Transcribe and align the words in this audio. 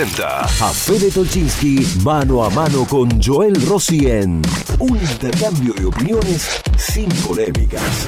a 0.00 0.72
Fede 0.72 1.10
Tolchinsky 1.10 2.02
mano 2.04 2.44
a 2.44 2.50
mano 2.50 2.84
con 2.84 3.20
Joel 3.20 3.60
Rossi 3.66 4.06
en 4.06 4.40
un 4.78 4.96
intercambio 4.96 5.74
de 5.74 5.86
opiniones 5.86 6.62
sin 6.76 7.08
polémicas. 7.26 8.06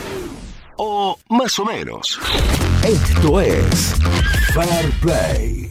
O 0.76 1.18
más 1.30 1.58
o 1.58 1.64
menos. 1.64 2.16
Esto 2.84 3.40
es 3.40 3.96
Fair 4.54 4.88
Play. 5.00 5.69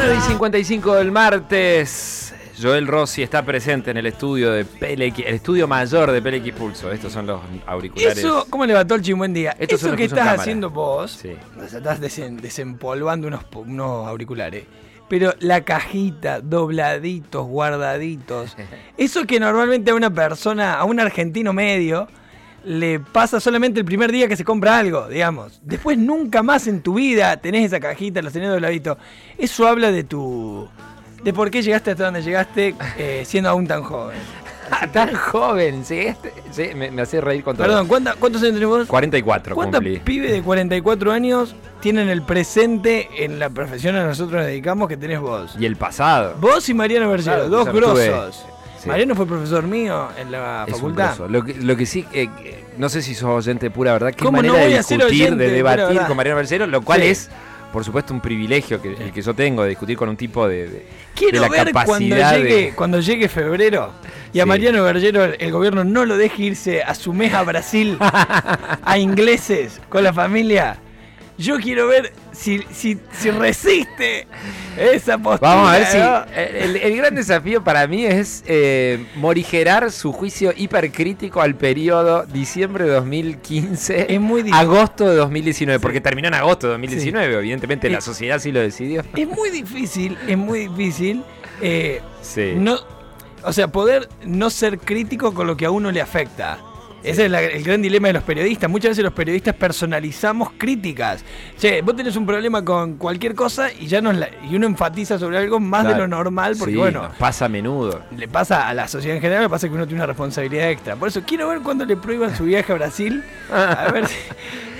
9 0.00 0.14
y 0.16 0.20
55 0.20 0.94
del 0.94 1.10
martes. 1.10 2.32
Joel 2.60 2.86
Rossi 2.86 3.22
está 3.22 3.44
presente 3.44 3.90
en 3.90 3.96
el 3.96 4.06
estudio 4.06 4.50
de 4.52 4.64
PLX, 4.64 5.18
el 5.26 5.34
estudio 5.34 5.66
mayor 5.68 6.10
de 6.12 6.22
PLX 6.22 6.52
Pulso. 6.56 6.90
Estos 6.92 7.12
son 7.12 7.26
los 7.26 7.40
auriculares. 7.66 8.18
Eso, 8.18 8.46
¿cómo 8.48 8.64
le 8.66 8.74
va 8.74 8.84
Tolchi? 8.84 9.12
Buen 9.12 9.32
día. 9.34 9.56
Estos 9.58 9.82
Eso 9.82 9.94
que 9.96 10.04
estás 10.04 10.18
cámara. 10.20 10.40
haciendo 10.40 10.70
vos, 10.70 11.12
Sí. 11.22 11.32
estás 11.64 12.00
desen- 12.00 12.40
desempolvando 12.40 13.26
unos, 13.28 13.42
unos 13.54 14.06
auriculares. 14.06 14.64
Pero 15.08 15.34
la 15.40 15.62
cajita, 15.64 16.40
dobladitos, 16.40 17.46
guardaditos. 17.46 18.56
Eso 18.98 19.24
que 19.24 19.40
normalmente 19.40 19.90
a 19.90 19.94
una 19.94 20.10
persona, 20.10 20.74
a 20.74 20.84
un 20.84 21.00
argentino 21.00 21.52
medio, 21.52 22.08
le 22.64 23.00
pasa 23.00 23.40
solamente 23.40 23.78
el 23.80 23.84
primer 23.86 24.10
día 24.12 24.28
que 24.28 24.36
se 24.36 24.44
compra 24.44 24.78
algo, 24.78 25.08
digamos. 25.08 25.60
Después 25.62 25.96
nunca 25.98 26.42
más 26.42 26.66
en 26.66 26.80
tu 26.82 26.94
vida 26.94 27.36
tenés 27.38 27.66
esa 27.66 27.80
cajita, 27.80 28.20
los 28.22 28.32
tenés 28.32 28.50
dobladitos. 28.50 28.98
Eso 29.38 29.66
habla 29.66 29.90
de 29.90 30.04
tu. 30.04 30.68
de 31.22 31.32
por 31.32 31.50
qué 31.50 31.62
llegaste 31.62 31.90
hasta 31.92 32.04
donde 32.04 32.22
llegaste 32.22 32.74
eh, 32.96 33.22
siendo 33.26 33.50
aún 33.50 33.66
tan 33.66 33.82
joven. 33.82 34.16
Tan 34.92 35.14
joven, 35.14 35.82
sí, 35.82 35.98
este- 36.00 36.30
sí, 36.50 36.74
me, 36.76 36.90
me 36.90 37.00
hace 37.00 37.22
reír 37.22 37.42
con 37.42 37.56
todo. 37.56 37.66
Perdón, 37.66 37.86
¿cuánta- 37.88 38.16
¿cuántos 38.16 38.42
años 38.42 38.52
tenés 38.54 38.68
vos? 38.68 38.86
44 38.86 39.54
¿Cuántos 39.54 39.82
pibes 40.04 40.30
de 40.30 40.42
44 40.42 41.10
años 41.10 41.54
tienen 41.80 42.10
el 42.10 42.20
presente 42.20 43.08
en 43.24 43.38
la 43.38 43.48
profesión 43.48 43.96
a 43.96 44.04
nosotros 44.04 44.36
nos 44.36 44.46
dedicamos 44.46 44.86
que 44.88 44.98
tenés 44.98 45.20
vos? 45.20 45.56
Y 45.58 45.64
el 45.64 45.76
pasado. 45.76 46.34
Vos 46.38 46.68
y 46.68 46.74
Mariano 46.74 47.08
Bergero, 47.10 47.36
Claro, 47.36 47.48
dos 47.48 47.68
tuve- 47.70 48.08
grosos. 48.08 48.44
Sí. 48.80 48.88
Mariano 48.88 49.14
fue 49.14 49.26
profesor 49.26 49.64
mío 49.64 50.08
en 50.18 50.30
la 50.32 50.64
Es 50.66 50.74
facultad. 50.74 51.16
Lo 51.28 51.44
que, 51.44 51.54
lo 51.54 51.76
que 51.76 51.86
sí, 51.86 52.04
eh, 52.12 52.28
no 52.76 52.88
sé 52.88 53.02
si 53.02 53.14
sos 53.14 53.28
oyente 53.46 53.66
de 53.66 53.70
pura 53.70 53.92
verdad, 53.92 54.12
qué 54.14 54.24
¿Cómo 54.24 54.42
no 54.42 54.48
manera 54.48 54.64
voy 54.64 54.72
de 54.72 54.78
discutir, 54.78 55.04
oyente 55.04 55.44
de 55.44 55.50
debatir 55.50 56.00
con 56.06 56.16
Mariano 56.16 56.36
Bercero, 56.36 56.66
lo 56.66 56.82
cual 56.82 57.00
Sí. 57.02 57.06
es, 57.08 57.28
por 57.72 57.84
supuesto, 57.84 58.14
un 58.14 58.20
privilegio 58.20 58.80
que, 58.80 58.92
el 58.94 59.12
que 59.12 59.20
yo 59.20 59.34
tengo 59.34 59.62
de 59.62 59.68
discutir 59.70 59.96
con 59.96 60.08
un 60.08 60.16
tipo 60.16 60.48
de, 60.48 60.68
de- 60.68 60.86
Quiero 61.14 61.40
de 61.40 61.40
la 61.40 61.48
ver 61.48 61.72
cuando 61.72 61.80
capacidad 61.86 62.36
llegue, 62.36 62.54
de... 62.66 62.72
cuando 62.74 63.00
llegue 63.00 63.28
febrero 63.28 63.92
y 64.32 64.40
a 64.40 64.44
Sí. 64.44 64.48
Mariano 64.48 64.84
Bergero 64.84 65.24
el 65.24 65.52
gobierno 65.52 65.84
no 65.84 66.04
lo 66.06 66.16
deje 66.16 66.44
irse 66.44 66.82
a 66.82 66.94
su 66.94 67.12
mes 67.12 67.34
a 67.34 67.42
Brasil 67.42 67.98
a 68.00 68.98
ingleses 68.98 69.80
con 69.88 70.02
la 70.04 70.12
familia. 70.12 70.78
Yo 71.38 71.56
quiero 71.60 71.86
ver 71.86 72.12
si, 72.32 72.64
si, 72.72 72.98
si 73.12 73.30
resiste 73.30 74.26
esa 74.76 75.16
postura. 75.18 75.54
Vamos 75.54 75.70
a 75.70 75.78
ver 75.78 75.86
si. 75.86 75.98
El, 76.66 76.76
el 76.76 76.96
gran 76.96 77.14
desafío 77.14 77.62
para 77.62 77.86
mí 77.86 78.04
es 78.04 78.42
eh, 78.46 79.06
morigerar 79.14 79.92
su 79.92 80.12
juicio 80.12 80.52
hipercrítico 80.56 81.40
al 81.40 81.54
periodo 81.54 82.24
diciembre 82.26 82.84
de 82.86 82.90
2015, 82.90 84.12
Es 84.12 84.20
muy 84.20 84.42
difícil. 84.42 84.60
agosto 84.60 85.08
de 85.08 85.14
2019, 85.16 85.78
porque 85.80 86.00
terminó 86.00 86.26
en 86.28 86.34
agosto 86.34 86.66
de 86.66 86.72
2019, 86.72 87.34
evidentemente 87.38 87.88
la 87.88 88.00
sociedad 88.00 88.38
sí 88.40 88.50
lo 88.50 88.60
decidió. 88.60 89.02
Es 89.14 89.28
muy 89.28 89.50
difícil, 89.50 90.18
es 90.26 90.36
muy 90.36 90.66
difícil. 90.68 91.22
eh, 91.62 92.00
Sí. 92.20 92.52
no, 92.56 92.78
o 93.44 93.52
sea, 93.52 93.68
poder 93.68 94.08
no 94.24 94.50
ser 94.50 94.78
crítico 94.80 95.32
con 95.32 95.46
lo 95.46 95.56
que 95.56 95.66
a 95.66 95.70
uno 95.70 95.92
le 95.92 96.00
afecta. 96.00 96.58
Ese 97.02 97.26
es 97.26 97.30
la- 97.30 97.42
el 97.42 97.62
gran 97.62 97.80
dilema 97.80 98.08
de 98.08 98.14
los 98.14 98.22
periodistas. 98.24 98.68
Muchas 98.68 98.90
veces 98.90 99.04
los 99.04 99.12
periodistas 99.12 99.54
personalizamos 99.54 100.50
críticas. 100.58 101.24
Che, 101.58 101.80
vos 101.82 101.94
tenés 101.96 102.16
un 102.16 102.26
problema 102.26 102.64
con 102.64 102.94
cualquier 102.96 103.34
cosa 103.34 103.68
y 103.72 103.86
ya 103.86 104.00
nos 104.00 104.16
la- 104.16 104.28
y 104.50 104.56
uno 104.56 104.66
enfatiza 104.66 105.18
sobre 105.18 105.38
algo 105.38 105.60
más 105.60 105.86
de 105.86 105.94
lo 105.94 106.08
normal 106.08 106.56
porque 106.58 106.72
Sí, 106.72 106.78
bueno, 106.78 107.02
nos 107.04 107.16
pasa 107.16 107.44
a 107.44 107.48
menudo. 107.48 108.02
le 108.16 108.26
pasa 108.28 108.68
a 108.68 108.74
la 108.74 108.88
sociedad 108.88 109.16
en 109.16 109.22
general, 109.22 109.44
le 109.44 109.48
pasa 109.48 109.68
que 109.68 109.74
uno 109.74 109.86
tiene 109.86 110.00
una 110.00 110.06
responsabilidad 110.06 110.70
extra. 110.70 110.96
Por 110.96 111.08
eso 111.08 111.22
quiero 111.26 111.48
ver 111.48 111.60
cuándo 111.60 111.84
le 111.84 111.96
prohíban 111.96 112.36
su 112.36 112.44
viaje 112.44 112.72
a 112.72 112.74
Brasil. 112.74 113.22
A 113.52 113.90
ver 113.92 114.06
si, 114.06 114.16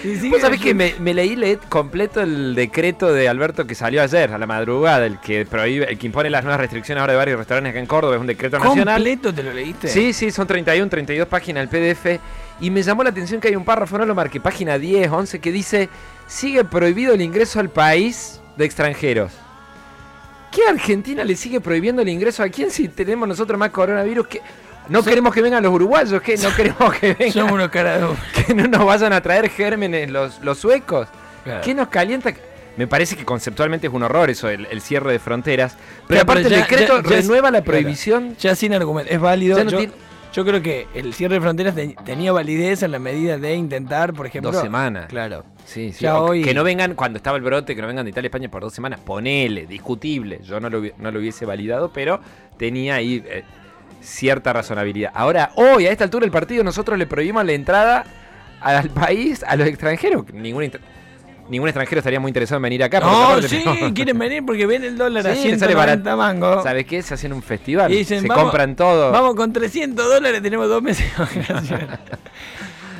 sigue 0.03 0.31
Vos 0.31 0.41
sabés 0.41 0.60
que 0.60 0.75
me, 0.75 0.94
me 1.00 1.14
leí 1.14 1.59
completo 1.69 2.20
el 2.20 2.54
decreto 2.54 3.12
de 3.12 3.28
Alberto 3.28 3.66
que 3.66 3.75
salió 3.75 4.03
ayer 4.03 4.32
a 4.32 4.38
la 4.38 4.47
madrugada, 4.47 5.06
el 5.06 5.19
que 5.20 5.47
prohíbe, 5.47 5.91
el 5.91 5.98
que 5.98 6.06
impone 6.06 6.31
las 6.31 6.44
nuevas 6.44 6.60
restricciones 6.60 7.00
ahora 7.00 7.12
de 7.12 7.19
varios 7.19 7.38
restaurantes 7.38 7.70
acá 7.70 7.81
en 7.81 7.86
Córdoba, 7.86 8.14
es 8.14 8.20
un 8.20 8.26
decreto 8.26 8.59
nacional. 8.59 8.97
¿Completo 8.97 9.34
te 9.34 9.42
lo 9.42 9.53
leíste? 9.53 9.88
Sí, 9.88 10.12
sí, 10.12 10.31
son 10.31 10.47
31, 10.47 10.88
32 10.88 11.28
páginas 11.28 11.70
del 11.70 11.92
PDF. 11.92 12.20
Y 12.60 12.70
me 12.70 12.82
llamó 12.82 13.04
la 13.04 13.10
atención 13.10 13.41
que 13.41 13.48
hay 13.48 13.56
un 13.56 13.64
párrafo, 13.64 13.98
no 13.98 14.06
lo 14.06 14.14
marqué, 14.14 14.41
página 14.41 14.78
10, 14.78 15.10
11, 15.10 15.38
que 15.41 15.53
dice: 15.53 15.88
Sigue 16.26 16.65
prohibido 16.65 17.15
el 17.15 17.20
ingreso 17.20 17.60
al 17.60 17.70
país 17.70 18.41
de 18.56 18.65
extranjeros. 18.65 19.32
¿Qué 20.50 20.62
Argentina 20.66 21.25
le 21.25 21.36
sigue 21.36 21.60
prohibiendo 21.60 22.03
el 22.03 22.09
ingreso 22.09 22.42
a 22.42 22.48
quién 22.48 22.70
si 22.70 22.88
tenemos 22.88 23.28
nosotros 23.28 23.59
más 23.59 23.70
coronavirus? 23.70 24.26
que 24.26 24.41
No 24.88 25.03
queremos 25.03 25.34
que 25.34 25.43
vengan 25.43 25.62
los 25.62 25.72
uruguayos, 25.72 26.21
que 26.22 26.37
no 26.37 26.49
queremos 26.56 26.94
que 26.94 27.15
vengan, 27.15 27.32
Somos 27.32 27.53
unos 27.53 27.71
que 28.47 28.54
no 28.54 28.66
nos 28.66 28.84
vayan 28.84 29.12
a 29.12 29.21
traer 29.21 29.49
gérmenes 29.50 30.10
los, 30.10 30.41
los 30.43 30.59
suecos. 30.59 31.09
Claro. 31.44 31.60
¿Qué 31.62 31.75
nos 31.75 31.88
calienta? 31.88 32.32
Me 32.76 32.87
parece 32.87 33.16
que 33.16 33.25
conceptualmente 33.25 33.88
es 33.88 33.93
un 33.93 34.03
horror 34.04 34.31
eso, 34.31 34.48
el, 34.48 34.66
el 34.71 34.81
cierre 34.81 35.10
de 35.12 35.19
fronteras. 35.19 35.77
Pero 36.06 36.19
Ya, 36.19 36.22
aparte 36.22 36.43
pero 36.44 36.54
el 36.54 36.60
ya- 36.60 36.66
decreto 36.69 37.03
ya- 37.03 37.09
ya 37.10 37.16
es- 37.16 37.25
renueva 37.27 37.50
la 37.50 37.62
claro. 37.62 37.65
prohibición. 37.81 38.37
Ya 38.38 38.54
sin 38.54 38.72
argumento, 38.72 39.12
es 39.12 39.21
válido. 39.21 39.59
Ya 39.59 39.65
no 39.65 39.71
yo, 39.71 39.78
tiene- 39.78 39.93
yo 40.32 40.44
creo 40.44 40.62
que 40.62 40.87
el 40.94 41.12
cierre 41.15 41.34
de 41.37 41.41
fronteras 41.41 41.75
te- 41.75 41.97
tenía 42.04 42.31
validez 42.32 42.82
en 42.84 42.93
la 42.93 42.98
medida 43.00 43.37
de 43.37 43.54
intentar, 43.54 44.12
por 44.15 44.27
ejemplo. 44.27 44.53
Dos 44.53 44.62
semanas. 44.62 45.06
Claro. 45.09 45.44
Sí, 45.65 45.93
sí. 45.93 46.04
Ya 46.04 46.21
hoy- 46.21 46.43
Que 46.43 46.54
no 46.54 46.62
vengan 46.62 46.94
cuando 46.94 47.16
estaba 47.16 47.37
el 47.37 47.43
brote, 47.43 47.75
que 47.75 47.81
no 47.82 47.88
vengan 47.88 48.04
de 48.04 48.10
Italia 48.10 48.27
y 48.27 48.31
España 48.31 48.48
por 48.48 48.62
dos 48.62 48.72
semanas. 48.75 49.00
Ponele, 49.04 49.66
discutible. 49.66 50.41
Yo 50.44 50.60
no 50.60 50.71
lo, 50.71 50.81
no 50.98 51.10
lo 51.10 51.19
hubiese 51.19 51.44
validado, 51.47 51.91
pero 51.93 52.21
tenía 52.59 52.94
ahí 52.97 53.25
eh, 53.27 53.43
cierta 54.00 54.53
razonabilidad. 54.53 55.10
Ahora, 55.14 55.50
hoy, 55.56 55.86
a 55.86 55.91
esta 55.92 56.04
altura 56.04 56.25
del 56.25 56.31
partido, 56.31 56.64
nosotros 56.64 56.98
le 56.98 57.06
prohibimos 57.06 57.44
la 57.44 57.53
entrada 57.53 58.04
al 58.60 58.91
país 58.91 59.44
a 59.47 59.56
los 59.56 59.66
extranjeros. 59.69 60.25
Ningún, 60.32 60.70
ningún 61.48 61.69
extranjero 61.69 61.98
estaría 62.00 62.20
muy 62.20 62.28
interesado 62.31 62.56
en 62.59 62.62
venir 62.62 62.82
acá. 62.84 63.00
porque 63.00 63.16
No, 63.42 63.48
sí, 63.48 63.62
tenemos- 63.64 63.92
quieren 63.94 64.19
venir 64.19 64.44
porque 64.44 64.66
ven 64.66 64.84
el 64.84 64.97
dólar 64.98 65.26
a 65.26 65.34
Sí, 65.34 65.42
sale 65.42 65.56
190 65.59 66.16
mangos. 66.16 66.62
¿Sabes 66.64 66.84
qué? 66.86 67.03
Se 67.03 67.14
hacen 67.14 67.32
un 67.32 67.42
festival. 67.42 67.91
Dicen, 67.91 68.22
se 68.22 68.28
vamos- 68.28 68.44
compran 68.44 68.75
todo. 68.76 69.10
Vamos 69.12 69.34
con 69.34 69.53
300 69.53 70.09
dólares, 70.09 70.42
tenemos 70.42 70.69
dos 70.69 70.82
meses 70.82 71.06
de 71.16 71.22
vacaciones. 71.25 71.88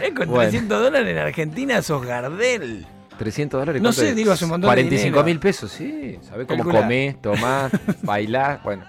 Eh, 0.00 0.15
con 0.15 0.28
Bueno. 0.28 0.42
300 0.48 0.80
dólares 0.80 1.09
en 1.09 1.19
Argentina 1.19 1.82
sos 1.82 2.06
Gardel. 2.06 2.86
300 3.19 3.60
dólares. 3.60 3.82
No 3.82 3.88
¿cuánto 3.88 4.00
sé, 4.00 4.15
digo, 4.15 4.30
hace 4.30 4.44
un 4.44 4.50
montón 4.50 4.69
de 4.70 4.75
45 4.76 5.04
dinero. 5.06 5.25
mil 5.25 5.41
pesos, 5.41 5.72
sí. 5.72 6.20
¿Sabés 6.22 6.47
cómo 6.47 6.62
comés, 6.62 7.20
tomás, 7.20 7.72
bailás? 8.03 8.62
Bueno, 8.62 8.84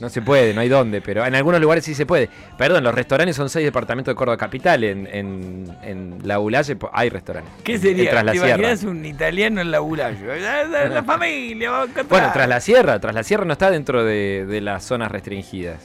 no 0.00 0.08
se 0.08 0.22
puede, 0.22 0.52
no 0.54 0.60
hay 0.60 0.68
dónde, 0.68 1.00
pero 1.00 1.24
en 1.24 1.34
algunos 1.34 1.60
lugares 1.60 1.84
sí 1.84 1.94
se 1.94 2.04
puede. 2.06 2.28
Perdón, 2.58 2.84
los 2.84 2.94
restaurantes 2.94 3.36
son 3.36 3.48
seis 3.48 3.64
departamentos 3.64 4.12
de 4.12 4.16
Córdoba 4.16 4.36
Capital. 4.36 4.82
En, 4.84 5.06
en, 5.06 5.76
en 5.82 6.18
La 6.24 6.36
po- 6.38 6.90
hay 6.92 7.08
restaurantes. 7.10 7.52
¿Qué 7.62 7.78
sería? 7.78 8.10
Tras 8.10 8.24
la 8.24 8.32
¿Te 8.32 8.38
Sierra. 8.38 8.54
imaginas 8.58 8.82
un 8.84 9.04
italiano 9.04 9.60
en 9.60 9.70
la 9.70 9.78
Bulayo? 9.80 10.34
La, 10.36 10.88
la 10.88 11.02
familia, 11.04 11.70
vamos 11.70 11.88
a 11.88 11.90
encontrar. 11.92 12.20
Bueno, 12.20 12.32
Tras 12.32 12.48
la 12.48 12.60
Sierra. 12.60 12.98
Tras 13.00 13.14
la 13.14 13.22
Sierra 13.22 13.44
no 13.44 13.52
está 13.52 13.70
dentro 13.70 14.04
de, 14.04 14.46
de 14.46 14.60
las 14.60 14.84
zonas 14.84 15.10
restringidas. 15.12 15.80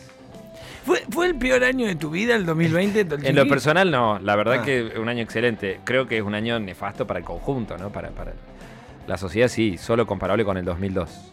¿Fue, 0.85 1.03
¿Fue 1.11 1.27
el 1.27 1.35
peor 1.35 1.63
año 1.63 1.85
de 1.85 1.95
tu 1.95 2.09
vida 2.09 2.35
el 2.35 2.45
2020? 2.45 3.05
En 3.29 3.35
lo 3.35 3.47
personal 3.47 3.91
no, 3.91 4.17
la 4.19 4.35
verdad 4.35 4.59
Ah. 4.61 4.65
que 4.65 4.93
un 4.99 5.07
año 5.07 5.21
excelente. 5.21 5.79
Creo 5.83 6.07
que 6.07 6.17
es 6.17 6.23
un 6.23 6.33
año 6.33 6.59
nefasto 6.59 7.05
para 7.05 7.19
el 7.19 7.25
conjunto, 7.25 7.77
¿no? 7.77 7.89
Para, 7.91 8.09
para 8.09 8.33
la 9.07 9.17
sociedad 9.17 9.47
sí, 9.49 9.77
solo 9.77 10.07
comparable 10.07 10.43
con 10.45 10.57
el 10.57 10.65
2002. 10.65 11.31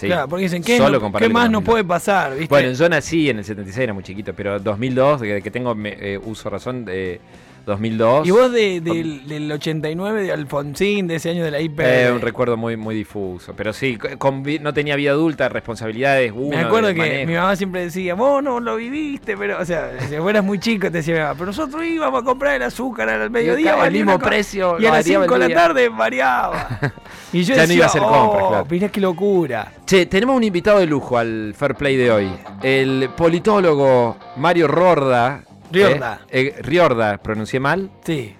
Sí, 0.00 0.06
Claro, 0.06 0.28
porque 0.28 0.44
dicen, 0.44 0.62
¿qué, 0.62 0.78
solo 0.78 0.98
no- 0.98 1.12
¿qué 1.18 1.28
más 1.28 1.46
el 1.46 1.52
no 1.52 1.58
2002. 1.58 1.64
puede 1.64 1.84
pasar? 1.84 2.30
¿viste? 2.32 2.48
Bueno, 2.48 2.72
yo 2.72 2.88
nací 2.88 3.28
en 3.30 3.38
el 3.38 3.44
76, 3.44 3.82
era 3.84 3.92
muy 3.92 4.02
chiquito, 4.02 4.32
pero 4.34 4.58
2002, 4.58 5.20
desde 5.20 5.42
que 5.42 5.50
tengo 5.50 5.74
me- 5.74 5.96
eh, 5.98 6.18
uso 6.18 6.48
razón, 6.48 6.84
de 6.84 7.20
2002. 7.66 8.26
Y 8.26 8.30
vos 8.30 8.50
de- 8.52 8.80
del, 8.80 9.26
del 9.26 9.52
89 9.52 10.22
de 10.22 10.32
Alfonsín, 10.32 11.06
de 11.06 11.16
ese 11.16 11.30
año 11.30 11.44
de 11.44 11.50
la 11.50 11.60
IP. 11.60 11.80
Eh, 11.80 12.10
un 12.12 12.20
recuerdo 12.20 12.56
muy, 12.56 12.76
muy 12.76 12.94
difuso. 12.94 13.54
Pero 13.56 13.72
sí, 13.72 13.96
con 14.18 14.42
no 14.60 14.72
tenía 14.74 14.96
vida 14.96 15.10
adulta, 15.12 15.48
responsabilidades. 15.48 16.32
Uno, 16.34 16.56
Me 16.56 16.62
acuerdo 16.62 16.88
que 16.88 16.94
manejo. 16.98 17.26
mi 17.26 17.34
mamá 17.34 17.56
siempre 17.56 17.82
decía, 17.82 18.14
vos 18.14 18.42
no 18.42 18.60
lo 18.60 18.76
viviste, 18.76 19.36
pero, 19.36 19.58
o 19.60 19.64
sea, 19.64 19.90
si 20.08 20.16
fueras 20.16 20.44
muy 20.44 20.58
chico 20.58 20.86
te 20.90 20.98
decía, 20.98 21.14
mi 21.14 21.20
mamá, 21.20 21.34
pero 21.34 21.46
nosotros 21.46 21.84
íbamos 21.84 22.22
a 22.22 22.24
comprar 22.24 22.54
el 22.56 22.62
azúcar 22.62 23.08
al 23.08 23.30
mediodía, 23.30 23.74
valía 23.76 24.04
mismo 24.04 24.18
precio, 24.18 24.76
y 24.80 24.86
a 24.86 24.90
las 24.92 25.04
variaba 25.04 25.24
5 25.24 25.34
de 25.34 25.40
la 25.40 25.46
día". 25.46 25.56
tarde 25.56 25.88
variaba. 25.88 26.68
Y 27.32 27.44
yo 27.44 27.54
Ya 27.54 27.64
no 27.64 27.72
iba 27.72 27.84
a 27.84 27.88
hacer 27.88 28.02
oh, 28.04 28.08
compras, 28.08 28.48
claro. 28.48 28.66
mirá 28.68 28.88
qué 28.88 29.00
locura. 29.00 29.72
Che, 29.86 30.06
tenemos 30.06 30.36
un 30.36 30.42
invitado 30.42 30.80
de 30.80 30.86
lujo 30.86 31.16
al 31.16 31.54
Fair 31.56 31.76
Play 31.76 31.96
de 31.96 32.10
hoy. 32.10 32.28
El 32.60 33.08
politólogo 33.16 34.16
Mario 34.36 34.66
Rorda. 34.66 35.42
Riorda. 35.70 36.20
Eh, 36.30 36.54
eh, 36.56 36.62
Riorda, 36.62 37.18
pronuncié 37.18 37.60
mal. 37.60 37.90
Sí. 38.04 38.34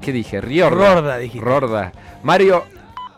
¿Qué 0.00 0.12
dije? 0.12 0.40
Riorda. 0.40 0.94
Rorda, 0.94 1.18
dijiste. 1.18 1.44
Rorda. 1.44 1.92
Mario 2.22 2.64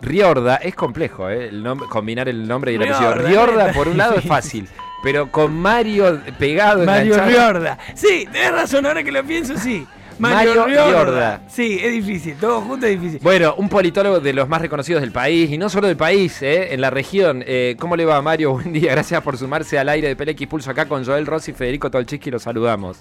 Riorda, 0.00 0.56
es 0.56 0.74
complejo, 0.74 1.30
¿eh? 1.30 1.48
El 1.48 1.62
nombre, 1.62 1.88
combinar 1.88 2.28
el 2.28 2.46
nombre 2.46 2.72
y 2.72 2.74
el 2.74 2.82
apellido. 2.82 3.14
Riorda, 3.14 3.28
Riorda, 3.28 3.72
por 3.72 3.88
un 3.88 3.96
lado, 3.96 4.16
es 4.16 4.24
fácil. 4.24 4.68
Pero 5.02 5.30
con 5.30 5.52
Mario 5.54 6.20
pegado, 6.38 6.84
Mario 6.84 7.14
enganchado. 7.14 7.52
Riorda. 7.52 7.78
Sí, 7.94 8.26
tenés 8.32 8.52
razón, 8.52 8.86
ahora 8.86 9.02
que 9.02 9.12
lo 9.12 9.24
pienso, 9.24 9.56
sí. 9.56 9.86
Mario, 10.18 10.54
Mario 10.54 10.66
Riorda. 10.66 11.04
Riorda. 11.04 11.40
Sí, 11.48 11.80
es 11.82 11.92
difícil, 11.92 12.36
todo 12.36 12.60
junto 12.60 12.86
es 12.86 13.00
difícil. 13.00 13.20
Bueno, 13.22 13.54
un 13.56 13.68
politólogo 13.68 14.20
de 14.20 14.32
los 14.32 14.48
más 14.48 14.60
reconocidos 14.60 15.00
del 15.00 15.10
país, 15.12 15.50
y 15.50 15.58
no 15.58 15.68
solo 15.68 15.88
del 15.88 15.96
país, 15.96 16.40
¿eh? 16.42 16.74
en 16.74 16.80
la 16.80 16.90
región. 16.90 17.42
Eh, 17.46 17.76
¿Cómo 17.78 17.96
le 17.96 18.04
va, 18.04 18.20
Mario? 18.22 18.52
Buen 18.54 18.72
día, 18.72 18.92
gracias 18.92 19.22
por 19.22 19.36
sumarse 19.36 19.78
al 19.78 19.88
aire 19.88 20.14
de 20.14 20.16
PLX 20.16 20.46
Pulso 20.46 20.70
acá 20.70 20.86
con 20.86 21.04
Joel 21.04 21.26
Rossi 21.26 21.52
y 21.52 21.54
Federico 21.54 21.90
Tolchiski, 21.90 22.30
los 22.30 22.42
saludamos. 22.42 22.98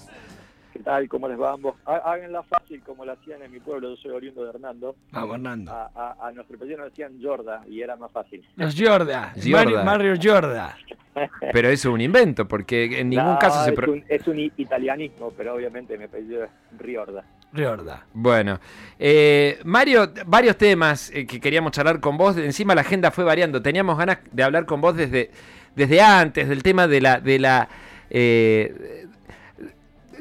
¿Qué 0.81 0.86
tal? 0.86 1.07
¿Cómo 1.10 1.28
les 1.28 1.39
va 1.39 1.51
a 1.51 1.54
ambos? 1.54 1.75
Há- 1.86 2.12
Háganla 2.12 2.42
fácil 2.42 2.81
como 2.81 3.06
la 3.06 3.13
hacían 3.13 3.44
en 3.44 3.51
mi 3.51 3.60
pueblo, 3.60 3.92
yo 3.92 3.98
soy 3.98 4.10
oriundo 4.13 4.44
de 4.45 4.50
Hernando. 4.50 4.95
Vamos, 5.12 5.36
Hernando. 5.36 5.72
A, 5.72 5.92
a- 5.94 6.28
a 6.28 6.31
nuestro 6.31 6.57
nos 6.57 6.86
decían 6.89 7.19
Jorda 7.22 7.62
y 7.69 7.83
era 7.83 7.95
más 7.98 8.10
fácil. 8.12 8.44
Los 8.56 8.74
Giorda. 8.74 9.31
Giorda. 9.36 9.63
Mario, 9.63 9.83
Mario 9.83 10.16
Giorda. 10.16 10.75
Pero 11.54 11.69
eso 11.69 11.89
es 11.89 11.94
un 11.94 12.01
invento, 12.01 12.48
porque 12.48 13.00
en 13.00 13.10
ningún 13.12 13.33
No, 13.33 13.38
caso 13.38 13.63
se... 13.63 13.74
es, 13.74 13.88
un, 13.88 14.04
es 14.10 14.28
un 14.28 14.39
italianismo, 14.57 15.31
pero 15.38 15.54
obviamente 15.54 15.95
mi 16.00 16.06
apellido 16.06 16.45
es 16.45 16.50
Riorda. 16.80 17.24
Riorda. 17.54 18.04
Bueno, 18.13 18.60
eh, 18.98 19.60
Mario, 19.63 20.12
varios 20.25 20.57
temas 20.57 21.12
eh, 21.12 21.28
que 21.28 21.39
queríamos 21.39 21.74
charlar 21.74 22.00
con 22.00 22.18
vos. 22.18 22.38
Encima 22.38 22.74
la 22.74 22.81
agenda 22.81 23.12
fue 23.12 23.24
variando. 23.24 23.62
Teníamos 23.62 24.00
ganas 24.00 24.18
de 24.31 24.42
hablar 24.42 24.66
con 24.66 24.81
vos 24.81 24.95
desde, 24.98 25.30
desde 25.75 26.01
antes 26.01 26.50
del 26.50 26.63
tema 26.63 26.88
de 26.88 27.01
la, 27.01 27.19
de 27.19 27.38
la, 27.38 27.69
eh, 28.10 29.06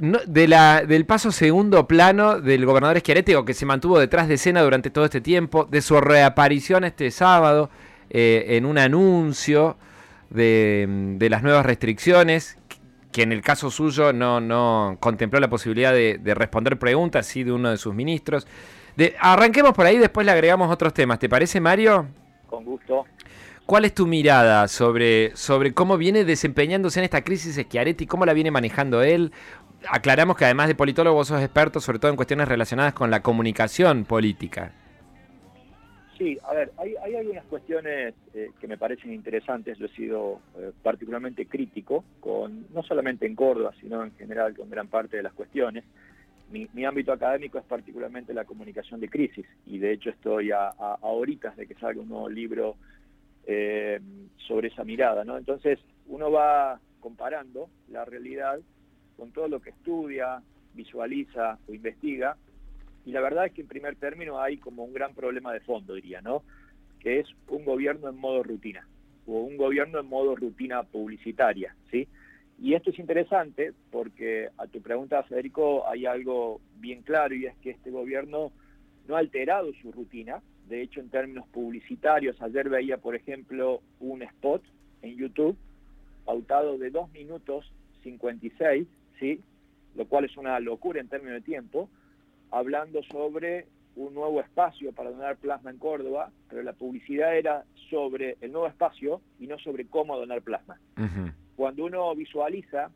no- 0.01 0.19
de 0.27 0.49
la, 0.49 0.85
del 0.85 1.07
paso 1.07 1.31
segundo 1.31 1.87
plano 1.87 2.41
del 2.41 2.67
gobernador 2.67 2.99
Schiaretti, 2.99 3.35
o 3.35 3.45
que 3.45 3.55
se 3.55 3.65
mantuvo 3.67 3.99
detrás 3.99 4.27
de 4.27 4.35
escena 4.35 4.63
durante 4.63 4.91
todo 4.91 5.05
este 5.05 5.21
tiempo, 5.21 5.65
de 5.65 5.81
su 5.81 6.01
reaparición 6.01 6.85
este 6.85 7.11
sábado 7.11 7.71
eh, 8.11 8.47
en 8.57 8.67
un 8.67 8.79
anuncio 8.79 9.77
de, 10.31 10.87
de 11.17 11.31
las 11.31 11.43
nuevas 11.43 11.65
restricciones, 11.65 12.59
que 13.13 13.23
en 13.23 13.33
el 13.33 13.43
caso 13.43 13.71
suyo 13.71 14.13
no, 14.13 14.41
no 14.41 14.97
contempló 15.01 15.41
la 15.41 15.51
posibilidad 15.51 15.93
de, 15.93 16.19
de 16.19 16.35
responder 16.35 16.79
preguntas, 16.79 17.27
sí, 17.27 17.45
de 17.45 17.53
uno 17.53 17.71
de 17.71 17.77
sus 17.77 17.95
ministros. 17.95 18.47
De, 18.97 19.15
arranquemos 19.21 19.73
por 19.73 19.87
ahí, 19.87 19.99
después 19.99 20.25
le 20.25 20.33
agregamos 20.33 20.71
otros 20.71 20.93
temas. 20.95 21.19
¿Te 21.19 21.29
parece, 21.29 21.61
Mario? 21.61 22.07
Con 22.49 22.65
gusto. 22.65 23.05
¿Cuál 23.67 23.85
es 23.85 23.95
tu 23.95 24.05
mirada 24.07 24.67
sobre, 24.67 25.31
sobre 25.37 25.73
cómo 25.73 25.97
viene 25.97 26.25
desempeñándose 26.25 26.99
en 26.99 27.05
esta 27.05 27.23
crisis 27.23 27.55
Schiaretti? 27.55 28.05
¿Cómo 28.07 28.27
la 28.27 28.33
viene 28.33 28.51
manejando 28.51 29.01
él? 29.03 29.33
Aclaramos 29.89 30.37
que 30.37 30.45
además 30.45 30.69
de 30.69 30.75
politólogo 30.75 31.17
vos 31.17 31.29
sos 31.29 31.41
experto 31.41 31.81
sobre 31.81 31.99
todo 31.99 32.11
en 32.11 32.17
cuestiones 32.17 32.49
relacionadas 32.49 32.95
con 32.95 33.11
la 33.11 33.23
comunicación 33.23 34.05
política. 34.05 34.73
Sí, 36.19 36.37
a 36.47 36.53
ver, 36.53 36.71
hay, 36.77 36.95
hay 37.03 37.17
algunas 37.17 37.47
cuestiones 37.47 38.15
eh, 38.35 38.51
que 38.61 38.69
me 38.69 38.77
parecen 38.77 39.13
interesantes. 39.13 39.79
Yo 39.79 39.87
he 39.87 39.97
sido 39.97 40.41
eh, 40.59 40.71
particularmente 40.83 41.47
crítico, 41.47 42.05
con 42.21 42.67
no 42.75 42.83
solamente 42.83 43.27
en 43.27 43.35
Córdoba, 43.35 43.73
sino 43.81 44.05
en 44.05 44.13
general 44.17 44.55
con 44.55 44.69
gran 44.69 44.89
parte 44.89 45.17
de 45.17 45.23
las 45.23 45.33
cuestiones. 45.33 45.83
Mi, 46.51 46.69
mi 46.75 46.85
ámbito 46.85 47.13
académico 47.13 47.59
es 47.59 47.65
particularmente 47.65 48.35
la 48.35 48.45
comunicación 48.45 49.01
de 49.01 49.09
crisis 49.09 49.47
y 49.65 49.79
de 49.79 49.93
hecho 49.93 50.11
estoy 50.11 50.51
a, 50.51 50.69
a, 50.69 50.99
a 51.01 51.07
horitas 51.07 51.57
de 51.57 51.67
que 51.67 51.75
salga 51.77 52.03
un 52.03 52.09
nuevo 52.09 52.29
libro 52.29 52.77
eh, 53.47 53.99
sobre 54.47 54.69
esa 54.69 54.85
mirada, 54.85 55.25
¿no? 55.25 55.39
Entonces 55.39 55.79
uno 56.07 56.31
va 56.31 56.79
comparando 57.01 57.71
la 57.89 58.05
realidad 58.05 58.61
con 59.21 59.33
todo 59.33 59.49
lo 59.49 59.61
que 59.61 59.69
estudia, 59.69 60.43
visualiza 60.73 61.59
o 61.69 61.75
investiga 61.75 62.39
y 63.05 63.13
la 63.13 63.21
verdad 63.21 63.45
es 63.45 63.53
que 63.53 63.61
en 63.61 63.69
primer 63.69 63.97
término 63.97 64.41
hay 64.41 64.57
como 64.57 64.83
un 64.83 64.95
gran 64.95 65.15
problema 65.15 65.53
de 65.53 65.61
fondo, 65.61 65.95
diría, 65.95 66.23
¿no? 66.23 66.43
Que 67.01 67.21
es 67.21 67.29
un 67.49 67.67
gobierno 67.67 68.09
en 68.09 68.17
modo 68.17 68.43
rutina, 68.43 68.89
o 69.27 69.41
un 69.41 69.59
gobierno 69.59 70.01
en 70.01 70.07
modo 70.07 70.35
rutina 70.37 70.83
publicitaria, 70.85 71.77
¿sí? 71.91 72.09
Y 72.59 72.73
esto 72.73 72.91
es 72.91 72.99
interesante 72.99 73.75
porque 73.91 74.49
a 74.57 74.67
tu 74.67 74.81
pregunta, 74.81 75.23
Federico, 75.25 75.87
hay 75.87 76.07
algo 76.07 76.63
bien 76.79 77.03
claro 77.03 77.35
y 77.35 77.45
es 77.45 77.55
que 77.59 77.71
este 77.71 77.91
gobierno 77.91 78.53
no 79.07 79.17
ha 79.17 79.19
alterado 79.19 79.71
su 79.83 79.93
rutina. 79.93 80.41
De 80.67 80.81
hecho, 80.81 81.01
en 81.01 81.11
términos 81.11 81.47
publicitarios, 81.49 82.41
ayer 82.41 82.71
veía, 82.71 82.97
por 82.97 83.15
ejemplo, 83.15 83.83
un 83.99 84.23
spot 84.23 84.63
en 85.03 85.17
YouTube 85.17 85.59
pautado 86.25 86.79
de 86.79 86.91
2 86.91 87.13
minutos 87.13 87.71
56, 88.03 88.87
¿sí? 89.21 89.41
Lo 89.95 90.07
cual 90.07 90.25
es 90.25 90.37
una 90.37 90.59
locura 90.59 91.01
en 91.01 91.09
términos 91.09 91.35
de 91.35 91.41
tiempo, 91.43 91.89
hablando 92.51 93.03
sobre 93.05 93.67
un 93.97 94.15
nuevo 94.15 94.41
espacio 94.41 94.93
para 94.93 95.11
donar 95.11 95.37
plasma 95.37 95.71
en 95.71 95.79
Córdoba, 95.79 96.33
pero 96.49 96.63
la 96.63 96.73
publicidad 96.73 97.37
era 97.37 97.65
sobre 97.91 98.37
el 98.41 98.51
nuevo 98.51 98.67
espacio 98.67 99.21
y 99.39 99.47
no 99.47 99.59
sobre 99.59 99.87
cómo 99.87 100.17
donar 100.17 100.43
plasma. 100.43 100.81
Ujú. 100.97 101.31
Cuando 101.57 101.85
uno 101.85 102.15
visualiza, 102.15 102.91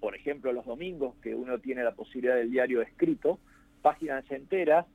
por 0.00 0.16
ejemplo, 0.16 0.52
los 0.52 0.64
domingos 0.64 1.14
que 1.22 1.34
uno 1.34 1.58
tiene 1.58 1.84
la 1.84 1.92
posibilidad 1.92 2.36
del 2.36 2.50
diario 2.50 2.82
escrito, 2.82 3.38
páginas 3.82 4.28
enteras 4.30 4.86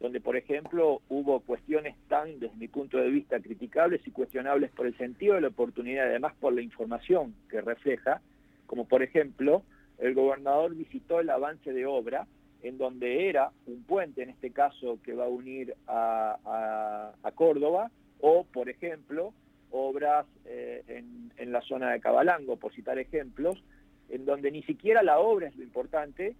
donde, 0.00 0.20
por 0.20 0.36
ejemplo, 0.36 1.00
hubo 1.08 1.40
cuestiones 1.40 1.96
tan, 2.08 2.38
desde 2.38 2.56
mi 2.56 2.68
punto 2.68 2.98
de 2.98 3.08
vista, 3.08 3.40
criticables 3.40 4.06
y 4.06 4.10
cuestionables 4.10 4.70
por 4.72 4.86
el 4.86 4.96
sentido 4.98 5.34
de 5.34 5.40
la 5.40 5.48
oportunidad, 5.48 6.06
además 6.06 6.34
por 6.40 6.52
la 6.52 6.60
información 6.60 7.34
que 7.48 7.62
refleja, 7.62 8.20
como 8.66 8.86
por 8.86 9.02
ejemplo, 9.02 9.62
el 10.06 10.14
gobernador 10.14 10.74
visitó 10.74 11.20
el 11.20 11.30
avance 11.30 11.72
de 11.72 11.86
obra 11.86 12.26
en 12.62 12.78
donde 12.78 13.28
era 13.28 13.50
un 13.66 13.82
puente, 13.84 14.22
en 14.22 14.30
este 14.30 14.50
caso, 14.50 14.98
que 15.02 15.12
va 15.14 15.24
a 15.24 15.28
unir 15.28 15.74
a, 15.86 16.36
a- 16.44 17.12
a 17.22 17.32
Córdoba, 17.32 17.90
o, 18.20 18.44
por 18.44 18.68
ejemplo, 18.70 19.34
obras 19.70 20.24
eh, 20.46 20.82
en, 20.88 21.30
en 21.36 21.52
la 21.52 21.60
zona 21.62 21.90
de 21.92 22.00
Cabalango, 22.00 22.56
por 22.56 22.72
citar 22.74 22.98
ejemplos, 22.98 23.62
en 24.08 24.24
donde 24.24 24.50
ni 24.50 24.62
siquiera 24.62 25.02
la 25.02 25.18
obra 25.18 25.48
es 25.48 25.56
lo 25.56 25.62
importante. 25.62 26.34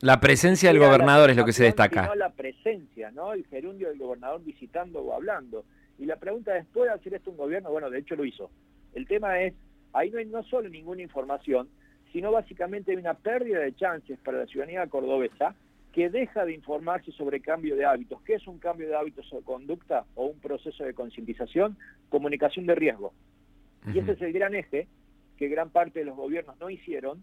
La 0.00 0.20
presencia 0.20 0.70
del 0.70 0.78
gobernador 0.78 1.28
es 1.30 1.36
lo 1.36 1.44
que 1.44 1.52
se 1.52 1.64
destaca. 1.64 2.14
La 2.14 2.30
presencia, 2.30 3.10
¿no? 3.10 3.34
El 3.34 3.44
gerundio 3.46 3.88
del 3.88 3.98
gobernador 3.98 4.42
visitando 4.42 5.00
o 5.00 5.12
hablando. 5.12 5.64
Y 5.98 6.06
la 6.06 6.16
pregunta 6.16 6.56
es, 6.56 6.64
¿puede 6.66 6.90
hacer 6.90 7.12
esto 7.14 7.30
un 7.30 7.36
gobierno? 7.36 7.70
Bueno, 7.70 7.90
de 7.90 7.98
hecho 7.98 8.16
lo 8.16 8.24
hizo. 8.24 8.50
El 8.94 9.06
tema 9.06 9.40
es, 9.42 9.52
ahí 9.92 10.10
no 10.10 10.18
hay 10.18 10.24
no 10.26 10.42
solo 10.44 10.68
ninguna 10.70 11.02
información, 11.02 11.68
sino 12.12 12.32
básicamente 12.32 12.92
hay 12.92 12.98
una 12.98 13.14
pérdida 13.14 13.60
de 13.60 13.74
chances 13.74 14.18
para 14.20 14.38
la 14.38 14.46
ciudadanía 14.46 14.86
cordobesa 14.86 15.54
que 15.92 16.08
deja 16.08 16.44
de 16.44 16.54
informarse 16.54 17.12
sobre 17.12 17.40
cambio 17.40 17.76
de 17.76 17.84
hábitos. 17.84 18.22
¿Qué 18.22 18.34
es 18.34 18.46
un 18.46 18.58
cambio 18.58 18.88
de 18.88 18.96
hábitos 18.96 19.32
o 19.32 19.42
conducta 19.42 20.04
o 20.14 20.26
un 20.26 20.38
proceso 20.38 20.84
de 20.84 20.94
concientización? 20.94 21.76
Comunicación 22.08 22.66
de 22.66 22.74
riesgo. 22.74 23.12
Y 23.92 23.98
ese 23.98 24.12
es 24.12 24.22
el 24.22 24.32
gran 24.32 24.54
eje 24.54 24.86
que 25.36 25.48
gran 25.48 25.70
parte 25.70 26.00
de 26.00 26.04
los 26.04 26.16
gobiernos 26.16 26.58
no 26.60 26.68
hicieron, 26.68 27.22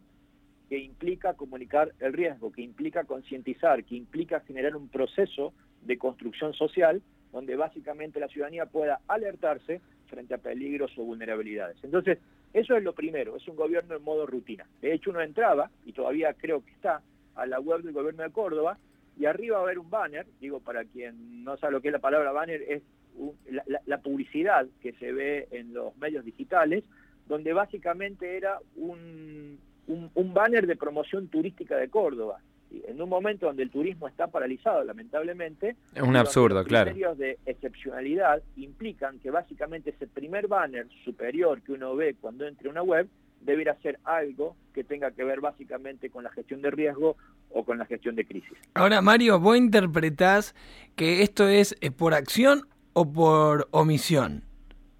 que 0.70 0.80
implica 0.80 1.36
comunicar 1.36 1.94
el 2.00 2.14
riesgo, 2.14 2.52
que 2.52 2.62
implica 2.62 3.06
concientizar, 3.06 3.84
que 3.84 3.96
implica 3.96 4.42
generar 4.42 4.76
un 4.76 4.90
proceso 4.90 5.54
de 5.84 5.98
construcción 5.98 6.54
social 6.54 7.02
donde 7.32 7.56
básicamente 7.56 8.20
la 8.20 8.28
ciudadanía 8.28 8.66
pueda 8.66 9.00
alertarse 9.08 9.82
frente 10.08 10.34
a 10.34 10.40
peligros 10.40 10.92
o 10.98 11.04
vulnerabilidades. 11.04 11.78
Entonces, 11.84 12.18
eso 12.54 12.76
es 12.76 12.84
lo 12.84 12.94
primero, 12.94 13.36
es 13.36 13.48
un 13.48 13.56
gobierno 13.56 13.96
en 13.96 14.04
modo 14.04 14.26
rutina. 14.26 14.66
De 14.82 14.94
hecho, 14.94 15.10
uno 15.12 15.22
entraba, 15.22 15.70
y 15.86 15.94
todavía 15.94 16.34
creo 16.34 16.64
que 16.64 16.72
está, 16.72 17.02
a 17.36 17.46
la 17.46 17.60
web 17.60 17.82
del 17.84 17.94
gobierno 17.94 18.24
de 18.24 18.32
Córdoba, 18.32 18.78
y 19.20 19.26
arriba 19.26 19.58
va 19.58 19.62
a 19.64 19.66
haber 19.66 19.80
un 19.80 19.90
banner, 19.90 20.26
digo, 20.40 20.60
para 20.60 20.84
quien 20.86 21.44
no 21.44 21.58
sabe 21.58 21.74
lo 21.74 21.82
que 21.82 21.90
es 21.90 21.92
la 21.94 22.00
palabra 22.00 22.32
banner, 22.32 22.62
es 22.68 22.84
un- 23.16 23.36
la, 23.50 23.64
la- 23.86 23.98
publicidad 24.02 24.68
que 24.82 24.94
se 24.94 25.12
ve 25.12 25.48
en 25.52 25.74
los 25.74 25.96
medios 25.98 26.24
digitales, 26.24 26.84
donde 27.28 27.52
básicamente 27.54 28.38
era 28.38 28.60
un, 28.76 29.60
un- 29.88 30.12
un 30.14 30.34
banner 30.34 30.66
de 30.68 30.76
promoción 30.76 31.28
turística 31.28 31.76
de 31.78 31.90
Córdoba. 31.90 32.40
En 32.70 33.02
un 33.02 33.10
momento 33.10 33.46
donde 33.46 33.64
el 33.64 33.70
turismo 33.70 34.08
está 34.08 34.28
paralizado, 34.28 34.84
lamentablemente, 34.84 35.76
Es 35.96 36.02
un 36.02 36.16
absurdo, 36.16 36.58
los 36.60 36.68
claro. 36.68 36.92
criterios 36.92 37.18
de 37.18 37.38
excepcionalidad 37.46 38.42
implican 38.58 39.20
que 39.20 39.32
básicamente 39.32 39.92
ese 39.92 40.08
primer 40.08 40.48
banner 40.48 40.88
superior 41.06 41.62
que 41.62 41.74
uno 41.74 41.96
ve 41.96 42.16
cuando 42.20 42.46
entra 42.46 42.68
a 42.68 42.72
una 42.72 42.84
web 42.84 43.08
debiera 43.42 43.76
ser 43.82 44.00
algo 44.04 44.56
que 44.74 44.84
tenga 44.84 45.12
que 45.12 45.24
ver 45.24 45.40
básicamente 45.40 46.10
con 46.10 46.24
la 46.24 46.32
gestión 46.32 46.62
de 46.62 46.72
riesgo 46.72 47.16
o 47.52 47.64
con 47.64 47.78
la 47.78 47.86
gestión 47.86 48.16
de 48.16 48.26
crisis. 48.26 48.58
Ahora, 48.74 49.02
Mario, 49.02 49.40
vos 49.40 49.58
interpretás 49.58 50.54
que 50.96 51.22
esto 51.22 51.48
es 51.48 51.76
por 51.98 52.14
acción 52.14 52.68
o 52.94 53.12
por 53.12 53.68
omisión. 53.72 54.44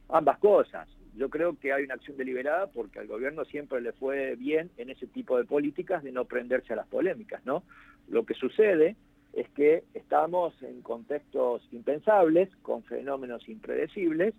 Ambas 0.10 0.38
cosas. 0.38 0.88
Yo 1.18 1.30
creo 1.30 1.58
que 1.58 1.74
hay 1.74 1.84
una 1.84 1.96
acción 1.96 2.16
deliberada 2.16 2.68
porque 2.68 3.00
al 3.00 3.08
gobierno 3.08 3.44
siempre 3.46 3.82
le 3.82 3.92
fue 3.92 4.36
bien 4.36 4.70
en 4.78 4.92
ese 4.92 5.08
tipo 5.08 5.38
de 5.38 5.46
políticas 5.46 6.04
de 6.04 6.12
no 6.12 6.26
prenderse 6.26 6.74
a 6.74 6.76
las 6.76 6.88
polémicas, 6.88 7.44
¿no? 7.44 7.64
Lo 8.08 8.24
que 8.24 8.36
sucede 8.36 8.96
es 9.34 9.50
que 9.50 9.84
estamos 9.96 10.54
en 10.62 10.82
contextos 10.82 11.68
impensables, 11.72 12.56
con 12.62 12.84
fenómenos 12.84 13.50
impredecibles, 13.50 14.36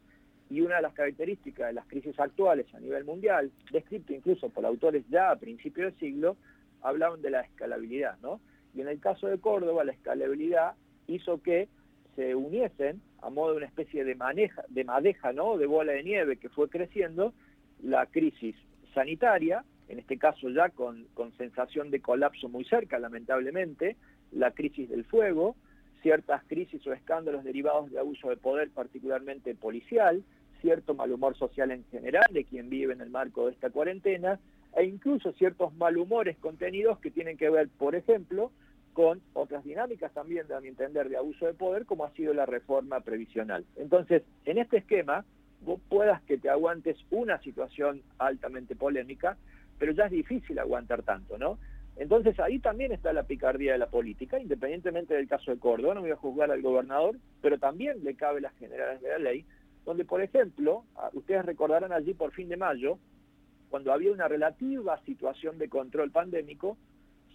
y 0.50 0.60
una 0.60 0.76
de 0.76 0.82
las 0.82 0.94
características 0.94 1.66
de 1.66 1.72
las 1.74 1.86
crisis 1.86 2.18
actuales 2.18 2.72
a 2.72 2.80
nivel 2.80 3.04
mundial, 3.04 3.50
descrito 3.72 4.12
incluso 4.12 4.48
por 4.48 4.64
autores 4.64 5.04
ya 5.10 5.30
a 5.30 5.36
principios 5.36 5.92
del 5.92 6.00
siglo, 6.00 6.36
hablaban 6.80 7.20
de 7.20 7.30
la 7.30 7.40
escalabilidad, 7.40 8.18
¿no? 8.22 8.40
Y 8.74 8.80
en 8.80 8.88
el 8.88 9.00
caso 9.00 9.26
de 9.26 9.38
Córdoba, 9.38 9.84
la 9.84 9.92
escalabilidad 9.92 10.74
hizo 11.08 11.42
que 11.42 11.68
se 12.18 12.34
uniesen 12.34 13.00
a 13.22 13.30
modo 13.30 13.52
de 13.52 13.58
una 13.58 13.66
especie 13.66 14.04
de 14.04 14.16
maneja, 14.16 14.64
de 14.70 14.82
madeja, 14.82 15.32
¿no? 15.32 15.56
De 15.56 15.66
bola 15.66 15.92
de 15.92 16.02
nieve 16.02 16.36
que 16.36 16.48
fue 16.48 16.68
creciendo 16.68 17.32
la 17.80 18.06
crisis 18.06 18.56
sanitaria, 18.92 19.64
en 19.88 20.00
este 20.00 20.18
caso 20.18 20.50
ya 20.50 20.70
con, 20.70 21.06
con 21.14 21.30
sensación 21.36 21.92
de 21.92 22.00
colapso 22.00 22.48
muy 22.48 22.64
cerca, 22.64 22.98
lamentablemente, 22.98 23.94
la 24.32 24.50
crisis 24.50 24.90
del 24.90 25.04
fuego, 25.04 25.54
ciertas 26.02 26.42
crisis 26.48 26.84
o 26.88 26.92
escándalos 26.92 27.44
derivados 27.44 27.88
de 27.92 28.00
abuso 28.00 28.30
de 28.30 28.36
poder, 28.36 28.70
particularmente 28.70 29.54
policial, 29.54 30.24
cierto 30.60 30.94
malhumor 30.94 31.36
social 31.36 31.70
en 31.70 31.84
general 31.84 32.26
de 32.32 32.42
quien 32.42 32.68
vive 32.68 32.94
en 32.94 33.00
el 33.00 33.10
marco 33.10 33.46
de 33.46 33.52
esta 33.52 33.70
cuarentena, 33.70 34.40
e 34.76 34.84
incluso 34.84 35.32
ciertos 35.34 35.72
malhumores 35.74 36.36
contenidos 36.38 36.98
que 36.98 37.12
tienen 37.12 37.36
que 37.36 37.48
ver, 37.48 37.68
por 37.68 37.94
ejemplo, 37.94 38.50
con 38.98 39.22
otras 39.32 39.62
dinámicas 39.62 40.12
también, 40.12 40.50
a 40.50 40.60
mi 40.60 40.66
entender, 40.66 41.08
de 41.08 41.16
abuso 41.16 41.46
de 41.46 41.54
poder, 41.54 41.86
como 41.86 42.04
ha 42.04 42.10
sido 42.14 42.34
la 42.34 42.46
reforma 42.46 42.98
previsional. 42.98 43.64
Entonces, 43.76 44.24
en 44.44 44.58
este 44.58 44.78
esquema, 44.78 45.24
vos 45.60 45.80
puedas 45.88 46.20
que 46.22 46.36
te 46.36 46.50
aguantes 46.50 46.96
una 47.12 47.40
situación 47.42 48.02
altamente 48.18 48.74
polémica, 48.74 49.36
pero 49.78 49.92
ya 49.92 50.06
es 50.06 50.10
difícil 50.10 50.58
aguantar 50.58 51.04
tanto, 51.04 51.38
¿no? 51.38 51.60
Entonces 51.94 52.40
ahí 52.40 52.58
también 52.58 52.90
está 52.90 53.12
la 53.12 53.22
picardía 53.22 53.70
de 53.70 53.78
la 53.78 53.86
política, 53.86 54.40
independientemente 54.40 55.14
del 55.14 55.28
caso 55.28 55.52
de 55.52 55.60
Córdoba, 55.60 55.94
no 55.94 56.00
voy 56.00 56.10
a 56.10 56.16
juzgar 56.16 56.50
al 56.50 56.60
gobernador, 56.60 57.18
pero 57.40 57.56
también 57.56 58.02
le 58.02 58.16
cabe 58.16 58.40
las 58.40 58.54
generales 58.54 59.00
de 59.00 59.10
la 59.10 59.18
ley, 59.18 59.44
donde 59.84 60.04
por 60.06 60.22
ejemplo, 60.22 60.82
ustedes 61.12 61.44
recordarán 61.44 61.92
allí 61.92 62.14
por 62.14 62.32
fin 62.32 62.48
de 62.48 62.56
mayo, 62.56 62.98
cuando 63.70 63.92
había 63.92 64.10
una 64.10 64.26
relativa 64.26 65.00
situación 65.04 65.56
de 65.56 65.68
control 65.68 66.10
pandémico, 66.10 66.76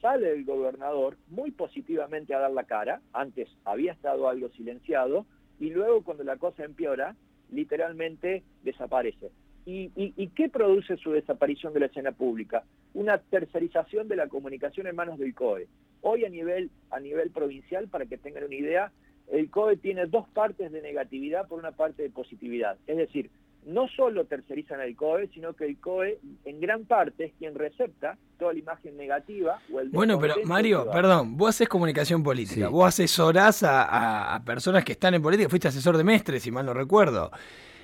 sale 0.03 0.33
el 0.33 0.43
gobernador 0.43 1.15
muy 1.29 1.51
positivamente 1.51 2.35
a 2.35 2.39
dar 2.39 2.51
la 2.51 2.65
cara, 2.65 2.99
antes 3.13 3.47
había 3.63 3.93
estado 3.93 4.27
algo 4.27 4.49
silenciado, 4.49 5.25
y 5.61 5.69
luego 5.69 6.03
cuando 6.03 6.25
la 6.25 6.35
cosa 6.35 6.65
empeora, 6.65 7.15
literalmente 7.49 8.43
desaparece. 8.63 9.31
¿Y, 9.65 9.91
y, 9.95 10.13
y 10.17 10.27
qué 10.31 10.49
produce 10.49 10.97
su 10.97 11.11
desaparición 11.11 11.73
de 11.73 11.79
la 11.79 11.85
escena 11.85 12.11
pública? 12.11 12.65
Una 12.93 13.17
tercerización 13.17 14.09
de 14.09 14.17
la 14.17 14.27
comunicación 14.27 14.87
en 14.87 14.95
manos 14.97 15.17
del 15.17 15.33
COE. 15.33 15.69
Hoy 16.01 16.25
a 16.25 16.29
nivel, 16.29 16.69
a 16.91 16.99
nivel 16.99 17.31
provincial, 17.31 17.87
para 17.87 18.05
que 18.05 18.17
tengan 18.17 18.43
una 18.43 18.55
idea, 18.55 18.91
el 19.31 19.49
COE 19.49 19.77
tiene 19.77 20.05
dos 20.07 20.27
partes 20.27 20.69
de 20.69 20.81
negatividad 20.81 21.47
por 21.47 21.59
una 21.59 21.71
parte 21.71 22.03
de 22.03 22.09
positividad. 22.09 22.77
Es 22.87 22.97
decir, 22.97 23.29
no 23.65 23.87
solo 23.87 24.25
tercerizan 24.25 24.81
el 24.81 24.95
COE, 24.95 25.29
sino 25.33 25.53
que 25.53 25.65
el 25.65 25.77
COE 25.79 26.19
en 26.45 26.59
gran 26.59 26.85
parte 26.85 27.25
es 27.25 27.33
quien 27.39 27.55
recepta 27.55 28.17
toda 28.37 28.53
la 28.53 28.59
imagen 28.59 28.97
negativa 28.97 29.59
o 29.73 29.79
el 29.79 29.89
Bueno, 29.89 30.19
pero 30.19 30.35
Mario, 30.45 30.87
perdón, 30.91 31.37
vos 31.37 31.49
haces 31.49 31.67
comunicación 31.69 32.23
política, 32.23 32.67
Sí. 32.67 32.71
vos 32.71 32.87
asesorás 32.87 33.63
a, 33.63 33.83
a- 33.83 34.35
a 34.35 34.43
personas 34.43 34.83
que 34.83 34.91
están 34.93 35.13
en 35.13 35.21
política, 35.21 35.49
fuiste 35.49 35.67
asesor 35.67 35.97
de 35.97 36.03
Mestre, 36.03 36.39
si 36.39 36.51
mal 36.51 36.65
no 36.65 36.73
recuerdo. 36.73 37.31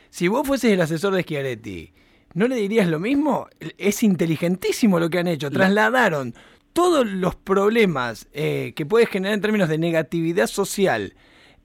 Si 0.09 0.27
vos 0.27 0.45
fueses 0.47 0.71
el 0.71 0.81
asesor 0.81 1.13
de 1.13 1.21
Schiaretti, 1.23 1.93
¿no 2.33 2.47
le 2.47 2.55
dirías 2.55 2.87
lo 2.87 2.99
mismo? 2.99 3.47
Es 3.77 4.03
inteligentísimo 4.03 4.99
lo 4.99 5.09
que 5.09 5.19
han 5.19 5.27
hecho, 5.27 5.49
trasladaron 5.51 6.33
todos 6.73 7.07
los 7.07 7.35
problemas 7.35 8.27
eh, 8.33 8.73
que 8.75 8.85
puede 8.85 9.05
generar 9.07 9.33
en 9.35 9.41
términos 9.41 9.69
de 9.69 9.77
negatividad 9.77 10.47
social 10.47 11.13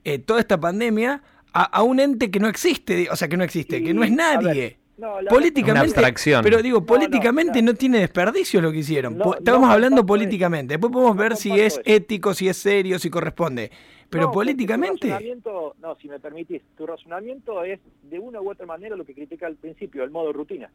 eh, 0.03 0.19
toda 0.19 0.39
esta 0.39 0.59
pandemia 0.59 1.21
a, 1.55 1.63
a 1.63 1.83
un 1.83 1.99
ente 1.99 2.29
que 2.29 2.39
no 2.39 2.47
existe, 2.47 3.07
o 3.09 3.15
sea, 3.15 3.27
que 3.27 3.37
no 3.37 3.43
existe, 3.43 3.81
que 3.83 3.93
no 3.93 4.03
es 4.03 4.11
nadie. 4.11 4.77
no, 4.97 5.21
la- 5.21 5.29
políticamente, 5.31 5.71
Una 5.71 5.81
abstracción. 5.81 6.43
pero 6.43 6.61
digo, 6.61 6.79
no, 6.81 6.85
políticamente 6.85 7.61
no, 7.61 7.71
no. 7.71 7.77
tiene 7.77 7.99
desperdicio 7.99 8.61
lo 8.61 8.71
que 8.71 8.79
hicieron. 8.79 9.17
No, 9.17 9.23
Po- 9.23 9.31
no 9.31 9.37
Estamos 9.37 9.69
hablando 9.69 10.05
políticamente. 10.05 10.73
Después 10.75 10.91
podemos 10.93 11.15
No 11.15 11.21
ver 11.21 11.35
si 11.35 11.51
es 11.51 11.73
eso. 11.73 11.81
ético, 11.85 12.33
si 12.33 12.47
es 12.49 12.57
serio, 12.57 12.99
si 12.99 13.09
corresponde. 13.09 13.71
Pero 14.09 14.31
políticamente, 14.31 15.07
Tu 15.07 15.13
razonamiento, 15.13 15.75
no, 15.81 15.95
si 15.95 16.07
me 16.07 16.19
permitís, 16.19 16.61
tu 16.77 16.85
razonamiento 16.85 17.63
es 17.63 17.79
de 18.03 18.19
una 18.19 18.39
u 18.39 18.49
otra 18.51 18.65
manera 18.65 18.95
lo 18.95 19.03
que 19.05 19.13
critica 19.13 19.47
al 19.47 19.55
principio, 19.55 20.03
el 20.03 20.11
modo 20.11 20.31
rutina. 20.31 20.69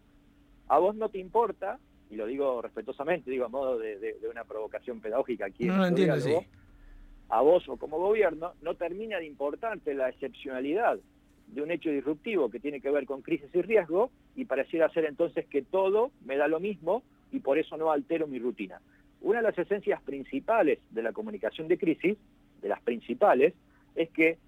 A 0.68 0.78
vos 0.78 0.94
no 0.96 1.08
te 1.08 1.18
importa, 1.18 1.78
y 2.10 2.16
lo 2.16 2.26
digo 2.26 2.60
respetuosamente, 2.60 3.30
digo 3.30 3.44
a 3.44 3.48
modo 3.48 3.78
de, 3.78 3.98
de- 3.98 4.14
de 4.20 4.28
una 4.28 4.44
provocación 4.44 5.00
pedagógica 5.00 5.46
aquí. 5.46 5.64
No, 5.66 5.76
nuestro 5.76 5.88
entiendo, 6.04 6.16
diálogo, 6.16 6.40
sí. 6.42 6.46
A 7.30 7.42
vos 7.42 7.68
o 7.68 7.76
como 7.76 7.98
gobierno 7.98 8.54
no 8.60 8.74
termina 8.74 9.18
de 9.18 9.26
importarte 9.26 9.94
la 9.94 10.08
excepcionalidad 10.08 10.98
de 11.46 11.62
un 11.62 11.70
hecho 11.70 11.90
disruptivo 11.90 12.50
que 12.50 12.58
tiene 12.58 12.80
que 12.80 12.90
ver 12.90 13.06
con 13.06 13.22
crisis 13.22 13.48
y 13.54 13.62
riesgo 13.62 14.10
y 14.34 14.44
pareciera 14.44 14.88
ser 14.90 15.04
entonces 15.04 15.46
que 15.46 15.62
todo 15.62 16.10
me 16.24 16.36
da 16.36 16.48
lo 16.48 16.58
mismo 16.58 17.04
y 17.30 17.38
por 17.38 17.58
eso 17.58 17.76
no 17.76 17.92
altero 17.92 18.26
mi 18.26 18.40
rutina. 18.40 18.80
Una 19.20 19.38
de 19.38 19.44
las 19.44 19.58
esencias 19.58 20.02
principales 20.02 20.80
de 20.90 21.02
la 21.02 21.12
comunicación 21.12 21.68
de 21.68 21.78
crisis, 21.78 22.18
de 22.62 22.68
las 22.68 22.80
principales, 22.82 23.54
es 23.94 24.10
que 24.10 24.38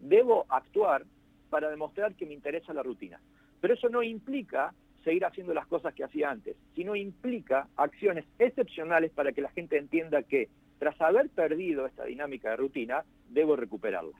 debo 0.00 0.46
actuar 0.48 1.04
para 1.50 1.68
demostrar 1.68 2.14
que 2.14 2.24
me 2.24 2.34
interesa 2.34 2.72
la 2.72 2.82
rutina. 2.82 3.20
Pero 3.60 3.74
eso 3.74 3.90
no 3.90 4.02
implica 4.02 4.72
seguir 5.04 5.26
haciendo 5.26 5.52
las 5.52 5.66
cosas 5.66 5.92
que 5.94 6.04
hacía 6.04 6.30
antes, 6.30 6.56
sino 6.74 6.96
implica 6.96 7.68
acciones 7.76 8.24
excepcionales 8.38 9.10
para 9.10 9.32
que 9.32 9.42
la 9.42 9.50
gente 9.50 9.76
entienda 9.76 10.22
que 10.22 10.48
tras 10.80 10.98
haber 11.02 11.28
perdido 11.28 11.84
esta 11.84 12.06
dinámica 12.06 12.50
de 12.50 12.56
rutina, 12.56 13.04
debo 13.28 13.54
recuperarla. 13.54 14.16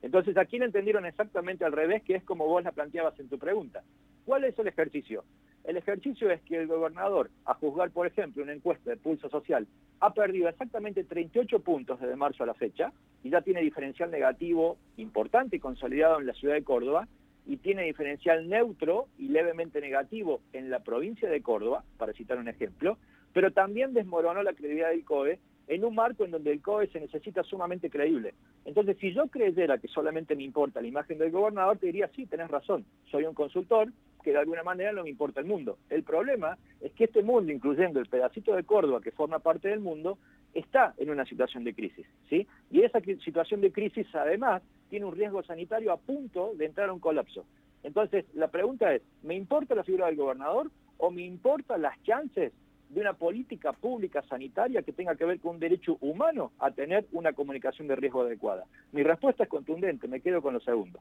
Entonces 0.00 0.38
aquí 0.38 0.58
lo 0.58 0.64
entendieron 0.64 1.04
exactamente 1.04 1.66
al 1.66 1.72
revés, 1.72 2.02
que 2.02 2.14
es 2.14 2.24
como 2.24 2.46
vos 2.46 2.64
la 2.64 2.72
planteabas 2.72 3.20
en 3.20 3.28
tu 3.28 3.38
pregunta. 3.38 3.82
¿Cuál 4.24 4.44
es 4.44 4.58
el 4.58 4.68
ejercicio? 4.68 5.24
El 5.64 5.76
ejercicio 5.76 6.30
es 6.30 6.40
que 6.42 6.56
el 6.56 6.66
gobernador, 6.66 7.28
a 7.44 7.52
juzgar, 7.52 7.90
por 7.90 8.06
ejemplo, 8.06 8.42
una 8.42 8.54
encuesta 8.54 8.88
de 8.88 8.96
pulso 8.96 9.28
social, 9.28 9.66
ha 10.00 10.14
perdido 10.14 10.48
exactamente 10.48 11.04
38 11.04 11.60
puntos 11.60 12.00
desde 12.00 12.16
marzo 12.16 12.42
a 12.42 12.46
la 12.46 12.54
fecha 12.54 12.90
y 13.22 13.28
ya 13.28 13.42
tiene 13.42 13.60
diferencial 13.60 14.10
negativo 14.10 14.78
importante 14.96 15.56
y 15.56 15.60
consolidado 15.60 16.20
en 16.20 16.26
la 16.26 16.32
ciudad 16.32 16.54
de 16.54 16.64
Córdoba 16.64 17.06
y 17.44 17.58
tiene 17.58 17.82
diferencial 17.82 18.48
neutro 18.48 19.08
y 19.18 19.28
levemente 19.28 19.82
negativo 19.82 20.40
en 20.54 20.70
la 20.70 20.78
provincia 20.78 21.28
de 21.28 21.42
Córdoba, 21.42 21.84
para 21.98 22.14
citar 22.14 22.38
un 22.38 22.48
ejemplo, 22.48 22.96
pero 23.34 23.50
también 23.52 23.92
desmoronó 23.92 24.42
la 24.42 24.54
credibilidad 24.54 24.88
del 24.88 25.04
COE 25.04 25.38
en 25.68 25.84
un 25.84 25.94
marco 25.94 26.24
en 26.24 26.30
donde 26.30 26.50
el 26.50 26.62
COE 26.62 26.88
se 26.88 26.98
necesita 26.98 27.42
sumamente 27.42 27.90
creíble. 27.90 28.34
Entonces, 28.64 28.96
si 28.98 29.12
yo 29.12 29.28
creyera 29.28 29.78
que 29.78 29.88
solamente 29.88 30.34
me 30.34 30.42
importa 30.42 30.80
la 30.80 30.88
imagen 30.88 31.18
del 31.18 31.30
gobernador, 31.30 31.78
te 31.78 31.86
diría, 31.86 32.10
sí, 32.16 32.26
tenés 32.26 32.50
razón, 32.50 32.84
soy 33.10 33.24
un 33.24 33.34
consultor 33.34 33.92
que 34.22 34.32
de 34.32 34.38
alguna 34.38 34.62
manera 34.62 34.92
no 34.92 35.04
me 35.04 35.10
importa 35.10 35.40
el 35.40 35.46
mundo. 35.46 35.78
El 35.90 36.02
problema 36.02 36.58
es 36.80 36.92
que 36.92 37.04
este 37.04 37.22
mundo, 37.22 37.52
incluyendo 37.52 38.00
el 38.00 38.06
pedacito 38.06 38.56
de 38.56 38.64
Córdoba 38.64 39.00
que 39.00 39.12
forma 39.12 39.38
parte 39.38 39.68
del 39.68 39.80
mundo, 39.80 40.18
está 40.54 40.94
en 40.96 41.10
una 41.10 41.26
situación 41.26 41.64
de 41.64 41.74
crisis, 41.74 42.06
¿sí? 42.28 42.46
Y 42.70 42.82
esa 42.82 43.00
situación 43.00 43.60
de 43.60 43.70
crisis, 43.70 44.06
además, 44.14 44.62
tiene 44.88 45.04
un 45.04 45.14
riesgo 45.14 45.42
sanitario 45.42 45.92
a 45.92 45.98
punto 45.98 46.52
de 46.56 46.64
entrar 46.64 46.88
a 46.88 46.92
un 46.92 47.00
colapso. 47.00 47.44
Entonces, 47.82 48.24
la 48.34 48.48
pregunta 48.48 48.92
es, 48.94 49.02
¿me 49.22 49.34
importa 49.34 49.74
la 49.74 49.84
figura 49.84 50.06
del 50.06 50.16
gobernador 50.16 50.70
o 50.96 51.10
me 51.10 51.22
importan 51.22 51.82
las 51.82 52.02
chances 52.02 52.52
de 52.88 53.00
una 53.00 53.12
política 53.12 53.72
pública 53.72 54.22
sanitaria 54.28 54.82
que 54.82 54.92
tenga 54.92 55.14
que 55.14 55.24
ver 55.24 55.38
con 55.40 55.54
un 55.56 55.60
derecho 55.60 55.98
humano 56.00 56.52
a 56.58 56.70
tener 56.70 57.06
una 57.12 57.32
comunicación 57.32 57.86
de 57.88 57.96
riesgo 57.96 58.22
adecuada? 58.22 58.64
Mi 58.92 59.02
respuesta 59.02 59.42
es 59.44 59.48
contundente, 59.48 60.08
me 60.08 60.20
quedo 60.20 60.40
con 60.40 60.54
lo 60.54 60.60
segundo. 60.60 60.98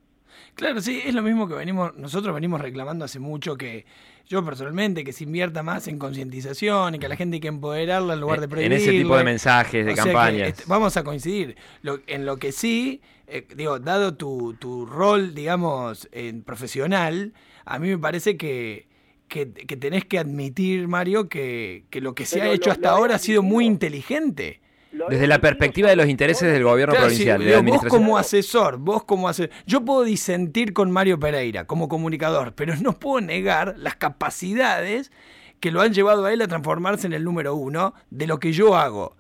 claro, 0.55 0.81
sí, 0.81 1.01
es 1.05 1.13
lo 1.15 1.21
mismo 1.21 1.47
que 1.47 1.53
venimos, 1.55 1.95
nosotros 1.95 2.33
venimos 2.35 2.59
reclamando 2.61 3.05
hace 3.05 3.19
mucho 3.19 3.55
que 3.55 3.85
yo 4.27 4.43
personalmente, 4.43 5.03
que 5.05 5.13
se 5.13 5.23
invierta 5.23 5.63
más 5.63 5.87
en 5.87 5.97
concientización 5.97 6.95
y 6.95 6.99
que 6.99 7.05
a 7.05 7.09
la 7.09 7.15
gente 7.15 7.35
hay 7.37 7.39
que 7.39 7.47
empoderarla 7.47 8.13
en 8.15 8.19
lugar 8.19 8.39
de 8.39 8.45
en 8.45 8.49
prohibirla. 8.49 8.75
ese 8.77 8.91
tipo 8.91 9.17
de 9.17 9.23
mensajes, 9.23 9.85
de 9.85 9.91
O 9.93 9.95
sea 9.95 10.03
que, 10.03 10.11
campañas. 10.11 10.47
este, 10.49 10.63
vamos 10.67 10.97
a 10.97 11.03
coincidir. 11.05 11.55
Lo- 11.81 11.99
en 12.07 12.25
lo 12.25 12.35
que 12.37 12.51
sí, 12.51 13.01
eh, 13.27 13.47
digo, 13.55 13.79
dado 13.79 14.15
tu, 14.15 14.53
tu 14.55 14.85
rol, 14.85 15.33
digamos, 15.33 16.09
en 16.11 16.43
profesional, 16.43 17.33
a 17.63 17.79
mí 17.79 17.87
me 17.87 17.97
parece 17.97 18.35
que, 18.35 18.86
que, 19.27 19.51
que 19.51 19.77
tenés 19.77 20.05
que 20.05 20.19
admitir, 20.19 20.87
Mario, 20.87 21.29
que, 21.29 21.85
que 21.89 22.01
lo 22.01 22.15
que 22.15 22.25
se 22.25 22.39
Pero 22.39 22.51
ha 22.51 22.53
hecho 22.53 22.69
lo- 22.69 22.71
hasta 22.73 22.89
lo 22.89 22.95
ahora 22.95 23.15
ha 23.15 23.19
sido 23.19 23.43
muy 23.43 23.65
inteligente. 23.65 24.61
Desde 25.09 25.27
la 25.27 25.39
perspectiva 25.39 25.89
de 25.89 25.95
los 25.95 26.07
intereses 26.07 26.51
del 26.51 26.63
gobierno 26.63 26.93
Claro, 26.93 27.05
provincial, 27.07 27.39
sí, 27.39 27.45
de 27.45 27.51
la 27.51 27.57
digo, 27.57 27.63
vos 27.63 27.83
administración. 27.83 28.01
como 28.03 28.17
asesor, 28.17 28.77
vos 28.77 29.03
como 29.03 29.27
asesor, 29.29 29.51
yo 29.65 29.81
puedo 29.85 30.03
disentir 30.03 30.73
con 30.73 30.89
Mario 30.91 31.19
Pereira 31.19 31.65
como 31.65 31.87
comunicador, 31.87 32.53
pero 32.55 32.75
no 32.77 32.93
puedo 32.97 33.21
negar 33.21 33.75
las 33.77 33.95
capacidades 33.95 35.11
que 35.59 35.71
lo 35.71 35.81
han 35.81 35.93
llevado 35.93 36.25
a 36.25 36.33
él 36.33 36.41
a 36.41 36.47
transformarse 36.47 37.05
en 37.07 37.13
el 37.13 37.23
número 37.23 37.53
uno 37.55 37.93
de 38.09 38.27
lo 38.27 38.39
que 38.39 38.53
yo 38.53 38.75
hago. 38.75 39.15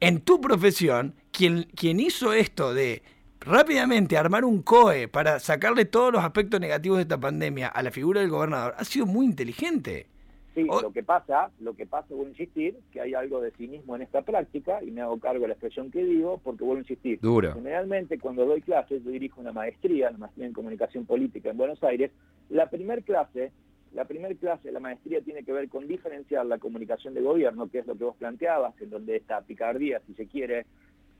En 0.00 0.20
tu 0.20 0.40
profesión, 0.40 1.14
quien, 1.32 1.64
quien 1.76 2.00
hizo 2.00 2.32
esto 2.32 2.72
de 2.74 3.02
rápidamente 3.40 4.16
armar 4.16 4.44
un 4.44 4.62
COE 4.62 5.08
para 5.08 5.38
sacarle 5.38 5.84
todos 5.84 6.12
los 6.12 6.22
aspectos 6.22 6.60
negativos 6.60 6.98
de 6.98 7.02
esta 7.02 7.18
pandemia 7.18 7.68
a 7.68 7.82
la 7.82 7.90
figura 7.90 8.20
del 8.20 8.30
gobernador, 8.30 8.74
ha 8.76 8.84
sido 8.84 9.06
muy 9.06 9.26
inteligente. 9.26 10.06
Sí, 10.54 10.66
O- 10.68 10.82
lo 10.82 10.92
que 10.92 11.02
pasa, 11.02 11.50
lo 11.60 11.74
que 11.74 11.86
pasa, 11.86 12.08
vuelvo 12.10 12.26
a 12.26 12.30
insistir, 12.30 12.76
que 12.92 13.00
hay 13.00 13.14
algo 13.14 13.40
de 13.40 13.52
cinismo 13.52 13.94
en 13.96 14.02
esta 14.02 14.22
práctica, 14.22 14.82
y 14.82 14.90
me 14.90 15.00
hago 15.00 15.18
cargo 15.20 15.42
de 15.42 15.48
la 15.48 15.54
expresión 15.54 15.90
que 15.90 16.04
digo, 16.04 16.40
porque 16.42 16.64
vuelvo 16.64 16.78
a 16.78 16.82
insistir. 16.82 17.20
Duro. 17.20 17.54
Generalmente, 17.54 18.18
cuando 18.18 18.44
doy 18.44 18.60
clases, 18.60 19.02
yo 19.04 19.10
dirijo 19.10 19.40
una 19.40 19.52
maestría, 19.52 20.08
una 20.10 20.18
maestría 20.18 20.46
en 20.46 20.52
comunicación 20.52 21.06
política 21.06 21.50
en 21.50 21.56
Buenos 21.56 21.82
Aires, 21.84 22.10
la 22.48 22.68
primer 22.68 23.04
clase, 23.04 23.52
la 23.94 24.04
primer 24.06 24.36
clase 24.36 24.68
de 24.68 24.72
la 24.72 24.80
maestría 24.80 25.20
tiene 25.20 25.44
que 25.44 25.52
ver 25.52 25.68
con 25.68 25.86
diferenciar 25.86 26.44
la 26.46 26.58
comunicación 26.58 27.14
de 27.14 27.22
gobierno, 27.22 27.68
que 27.68 27.78
es 27.78 27.86
lo 27.86 27.96
que 27.96 28.04
vos 28.04 28.16
planteabas, 28.16 28.74
en 28.80 28.90
donde 28.90 29.16
esta 29.16 29.40
picardía, 29.42 30.00
si 30.06 30.14
se 30.14 30.26
quiere, 30.26 30.66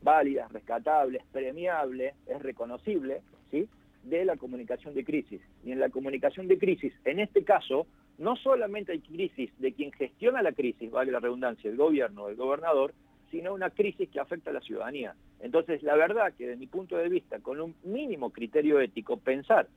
válida, 0.02 0.47
es 0.47 0.52
rescatable, 0.52 1.19
es 1.19 1.26
premiable, 1.26 2.14
es 2.26 2.40
reconocible, 2.42 3.23
¿sí? 3.50 3.69
de 4.02 4.25
la 4.25 4.37
comunicación 4.37 4.95
de 4.95 5.04
crisis. 5.04 5.40
Y 5.64 5.73
en 5.73 5.80
la 5.80 5.90
comunicación 5.90 6.49
de 6.49 6.59
crisis, 6.59 6.92
en 7.04 7.21
este 7.21 7.45
caso, 7.45 7.87
no 8.19 8.37
solamente 8.37 8.92
hay 8.92 9.00
crisis 9.00 9.50
de 9.59 9.73
quien 9.73 9.92
gestiona 9.92 10.42
la 10.42 10.52
crisis, 10.52 10.90
vale 10.90 11.12
la 11.12 11.21
redundancia, 11.21 11.71
el 11.71 11.76
gobierno, 11.76 12.28
el 12.28 12.37
gobernador, 12.37 12.95
sino 13.30 13.54
una 13.54 13.71
crisis 13.71 14.09
que 14.11 14.21
afecta 14.21 14.50
a 14.50 14.52
la 14.52 14.61
ciudadanía. 14.61 15.14
Entonces, 15.40 15.83
la 15.83 15.95
verdad 15.95 16.35
que 16.37 16.47
de 16.47 16.57
mi 16.57 16.66
punto 16.66 16.97
de 16.97 17.09
vista, 17.09 17.38
con 17.40 17.61
un 17.61 17.75
mínimo 17.85 18.30
criterio 18.30 18.80
ético, 18.80 19.16
pensar, 19.19 19.69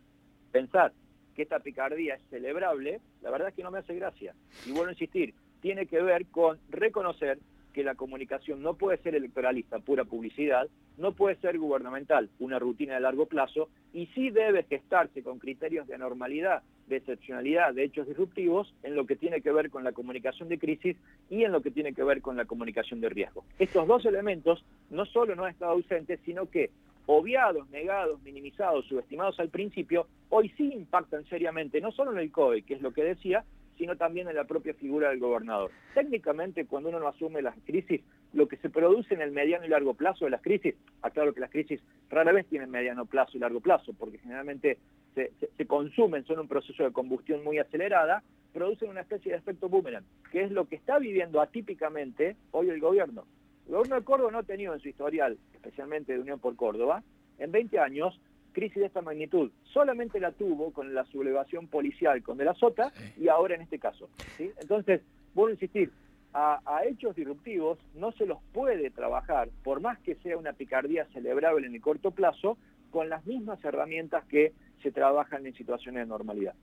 pensar 0.52 0.92
que 1.36 1.44
esta 1.44 1.60
picardía 1.60 2.16
es 2.16 2.22
celebrable, 2.30 3.00
la 3.22 3.32
verdad 3.32 3.50
es 3.50 3.56
que 3.56 3.64
no 3.64 3.72
me 3.72 3.80
hace 3.80 3.96
gracia. 3.96 4.34
Y 4.66 4.72
vuelvo 4.72 4.90
a 4.90 4.94
insistir, 4.94 5.34
tiene 5.62 5.86
que 5.86 6.02
ver 6.02 6.26
con 6.28 6.60
reconocer 6.70 7.40
que 7.74 7.84
la 7.84 7.96
comunicación 7.96 8.62
no 8.62 8.76
puede 8.76 8.98
ser 9.00 9.16
electoralista, 9.16 9.80
pura 9.80 10.06
publicidad, 10.06 10.68
no 10.98 11.14
puede 11.14 11.36
ser 11.38 11.58
gubernamental, 11.58 12.30
una 12.40 12.60
rutina 12.60 12.94
de 12.94 13.02
largo 13.02 13.26
plazo, 13.26 13.70
y 13.94 14.06
sí 14.08 14.30
debe 14.30 14.64
gestarse 14.64 15.24
con 15.24 15.40
criterios 15.40 15.88
de 15.88 15.96
anormalidad, 15.96 16.64
de 16.88 16.98
excepcionalidad, 16.98 17.74
de 17.74 17.84
hechos 17.84 18.08
disruptivos, 18.08 18.74
en 18.84 18.96
lo 18.96 19.06
que 19.06 19.16
tiene 19.16 19.42
que 19.42 19.52
ver 19.52 19.70
con 19.70 19.84
la 19.84 19.92
comunicación 19.92 20.50
de 20.50 20.60
crisis 20.60 20.96
y 21.30 21.44
en 21.44 21.52
lo 21.52 21.62
que 21.62 21.72
tiene 21.72 21.94
que 21.94 22.04
ver 22.04 22.22
con 22.22 22.38
la 22.38 22.46
comunicación 22.46 23.02
de 23.02 23.10
riesgo. 23.10 23.44
Estos 23.58 23.88
dos 23.88 24.06
elementos 24.06 24.64
no 24.90 25.06
solo 25.06 25.36
no 25.36 25.46
han 25.46 25.52
estado 25.52 25.72
ausentes, 25.72 26.20
sino 26.24 26.50
que 26.50 26.70
obviados, 27.06 27.70
negados, 27.70 28.22
minimizados, 28.24 28.86
subestimados 28.86 29.40
al 29.40 29.50
principio, 29.50 30.08
hoy 30.30 30.50
sí 30.58 30.72
impactan 30.74 31.26
seriamente, 31.26 31.82
no 31.82 31.92
solo 31.92 32.12
en 32.12 32.20
el 32.20 32.32
COE, 32.32 32.62
que 32.62 32.76
es 32.76 32.82
lo 32.82 32.94
que 32.94 33.04
decía, 33.04 33.44
sino 33.78 33.96
también 33.98 34.28
en 34.28 34.36
la 34.36 34.44
propia 34.46 34.74
figura 34.74 35.10
del 35.10 35.20
gobernador. 35.20 35.72
Técnicamente, 35.94 36.66
cuando 36.66 36.90
uno 36.90 37.00
no 37.00 37.08
asume 37.08 37.42
las 37.42 37.56
crisis, 37.66 38.02
lo 38.34 38.48
que 38.48 38.58
se 38.58 38.70
produce 38.70 39.14
en 39.14 39.22
el 39.22 39.32
mediano 39.32 39.66
y 39.66 39.70
largo 39.70 39.94
plazo 39.94 40.26
de 40.26 40.32
las 40.32 40.42
crisis, 40.42 40.76
aclaro 41.02 41.34
que 41.34 41.40
las 41.40 41.52
crisis 41.52 41.82
rara 42.10 42.32
vez 42.32 42.46
tienen 42.48 42.70
mediano 42.72 43.06
plazo 43.06 43.38
y 43.38 43.40
largo 43.40 43.60
plazo, 43.62 43.94
porque 43.94 44.18
generalmente 44.18 44.78
se, 45.16 45.32
se- 45.40 45.50
se 45.56 45.66
consumen, 45.68 46.26
son 46.26 46.40
un 46.40 46.48
proceso 46.48 46.84
de 46.84 46.92
combustión 46.92 47.44
muy 47.44 47.58
acelerada, 47.60 48.24
producen 48.54 48.90
una 48.90 49.02
especie 49.02 49.32
de 49.32 49.38
efecto 49.38 49.70
boomerang, 49.70 50.04
que 50.32 50.44
es 50.44 50.52
lo 50.52 50.66
que 50.68 50.76
está 50.76 51.00
viviendo 51.00 51.42
atípicamente 51.42 52.36
hoy 52.52 52.70
el 52.70 52.80
gobierno. 52.80 53.26
El 53.66 53.74
gobierno 53.76 53.96
de 53.96 54.04
Córdoba 54.04 54.32
no 54.32 54.40
ha 54.40 54.44
tenido 54.44 54.74
en 54.74 54.80
su 54.80 54.90
historial, 54.90 55.38
especialmente 55.54 56.14
de 56.14 56.20
Unión 56.20 56.40
por 56.40 56.56
Córdoba, 56.56 57.02
en 57.40 57.52
20 57.52 57.80
años, 57.80 58.20
crisis 58.54 58.78
de 58.78 58.86
esta 58.86 59.02
magnitud. 59.02 59.52
Solamente 59.66 60.20
la 60.20 60.32
tuvo 60.32 60.72
con 60.72 60.94
la 60.94 61.06
sublevación 61.06 61.68
policial 61.68 62.24
con 62.24 62.38
De 62.38 62.46
la 62.46 62.54
Sota 62.54 62.92
y 63.20 63.28
ahora 63.28 63.56
en 63.56 63.62
este 63.62 63.80
caso. 63.80 64.10
¿sí? 64.38 64.52
Entonces, 64.62 65.02
vuelvo 65.34 65.50
a 65.50 65.54
insistir, 65.54 65.92
a, 66.34 66.60
a 66.66 66.86
hechos 66.86 67.16
disruptivos 67.16 67.78
no 67.96 68.12
se 68.14 68.26
los 68.26 68.40
puede 68.54 68.90
trabajar, 68.90 69.50
por 69.64 69.82
más 69.82 70.00
que 70.00 70.16
sea 70.16 70.38
una 70.38 70.54
picardía 70.54 71.06
celebrable 71.14 71.68
en 71.68 71.76
el 71.76 71.82
corto 71.82 72.12
plazo, 72.12 72.58
con 72.90 73.10
las 73.10 73.26
mismas 73.26 73.64
herramientas 73.66 74.24
que 74.26 74.54
se 74.82 74.92
trabajan 74.92 75.46
en 75.46 75.54
situaciones 75.56 76.04
de 76.04 76.08
normalidad. 76.08 76.54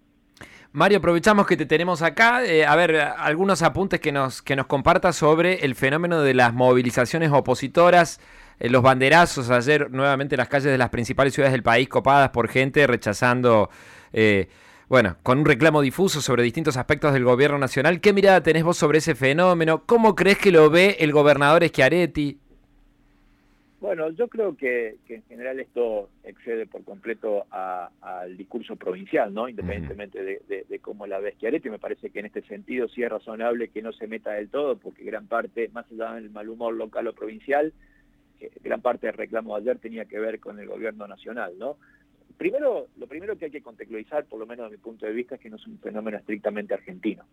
Mario, 0.72 0.98
aprovechamos 0.98 1.46
que 1.46 1.56
te 1.56 1.66
tenemos 1.66 2.00
acá. 2.02 2.44
eh, 2.44 2.64
a 2.64 2.76
ver, 2.76 2.96
algunos 2.96 3.62
apuntes 3.62 4.00
que 4.00 4.12
nos, 4.12 4.40
que 4.40 4.54
nos 4.54 4.66
compartas 4.66 5.16
sobre 5.16 5.64
el 5.64 5.74
fenómeno 5.74 6.22
de 6.22 6.34
las 6.34 6.54
movilizaciones 6.54 7.32
opositoras, 7.32 8.20
los 8.68 8.82
banderazos. 8.82 9.50
Ayer, 9.50 9.90
nuevamente, 9.90 10.36
las 10.36 10.48
calles 10.48 10.70
de 10.70 10.78
las 10.78 10.90
principales 10.90 11.32
ciudades 11.32 11.52
del 11.52 11.62
país 11.62 11.88
copadas 11.88 12.30
por 12.30 12.48
gente 12.48 12.86
rechazando, 12.86 13.70
eh, 14.12 14.48
bueno, 14.88 15.16
con 15.22 15.38
un 15.38 15.46
reclamo 15.46 15.80
difuso 15.80 16.20
sobre 16.20 16.42
distintos 16.42 16.76
aspectos 16.76 17.12
del 17.12 17.24
gobierno 17.24 17.58
nacional. 17.58 18.00
¿Qué 18.00 18.12
mirada 18.12 18.42
tenés 18.42 18.64
vos 18.64 18.76
sobre 18.76 18.98
ese 18.98 19.14
fenómeno? 19.14 19.84
¿Cómo 19.86 20.14
crees 20.14 20.38
que 20.38 20.50
lo 20.52 20.68
ve 20.68 20.96
el 21.00 21.12
gobernador 21.12 21.64
Schiaretti? 21.66 22.38
Bueno, 23.80 24.10
yo 24.10 24.28
creo 24.28 24.54
que, 24.58 24.96
que 25.06 25.14
en 25.14 25.22
general 25.22 25.58
esto 25.58 26.10
excede 26.22 26.66
por 26.66 26.84
completo 26.84 27.46
al 27.50 28.36
discurso 28.36 28.76
provincial, 28.76 29.32
¿no? 29.32 29.48
Independientemente 29.48 30.22
de, 30.22 30.42
de- 30.48 30.66
de 30.68 30.78
cómo 30.80 31.06
la 31.06 31.18
ve 31.18 31.32
Schiaretti, 31.32 31.70
me 31.70 31.78
parece 31.78 32.10
que 32.10 32.20
en 32.20 32.26
este 32.26 32.42
sentido 32.42 32.88
sí 32.88 33.02
es 33.02 33.08
razonable 33.08 33.68
que 33.68 33.80
no 33.80 33.92
se 33.92 34.06
meta 34.06 34.32
del 34.32 34.50
todo, 34.50 34.76
porque 34.76 35.02
gran 35.02 35.28
parte, 35.28 35.70
más 35.72 35.86
allá 35.90 36.12
del 36.16 36.28
mal 36.28 36.50
humor 36.50 36.74
local 36.74 37.06
o 37.06 37.14
provincial, 37.14 37.72
gran 38.62 38.80
parte 38.80 39.06
del 39.06 39.16
reclamo 39.16 39.54
de 39.54 39.62
ayer 39.62 39.78
tenía 39.78 40.04
que 40.04 40.18
ver 40.18 40.40
con 40.40 40.58
el 40.58 40.68
gobierno 40.68 41.06
nacional, 41.06 41.58
¿no? 41.58 41.76
Primero, 42.38 42.86
lo 42.96 43.06
primero 43.06 43.36
que 43.36 43.46
hay 43.46 43.50
que 43.50 43.62
contextualizar, 43.62 44.24
por 44.24 44.38
lo 44.40 44.46
menos 44.46 44.70
desde 44.70 44.78
mi 44.78 44.82
punto 44.82 45.04
de 45.04 45.12
vista, 45.12 45.34
es 45.34 45.40
que 45.40 45.50
no 45.50 45.56
es 45.56 45.66
un 45.66 45.78
fenómeno 45.78 46.16
estrictamente 46.16 46.72
argentino. 46.72 47.24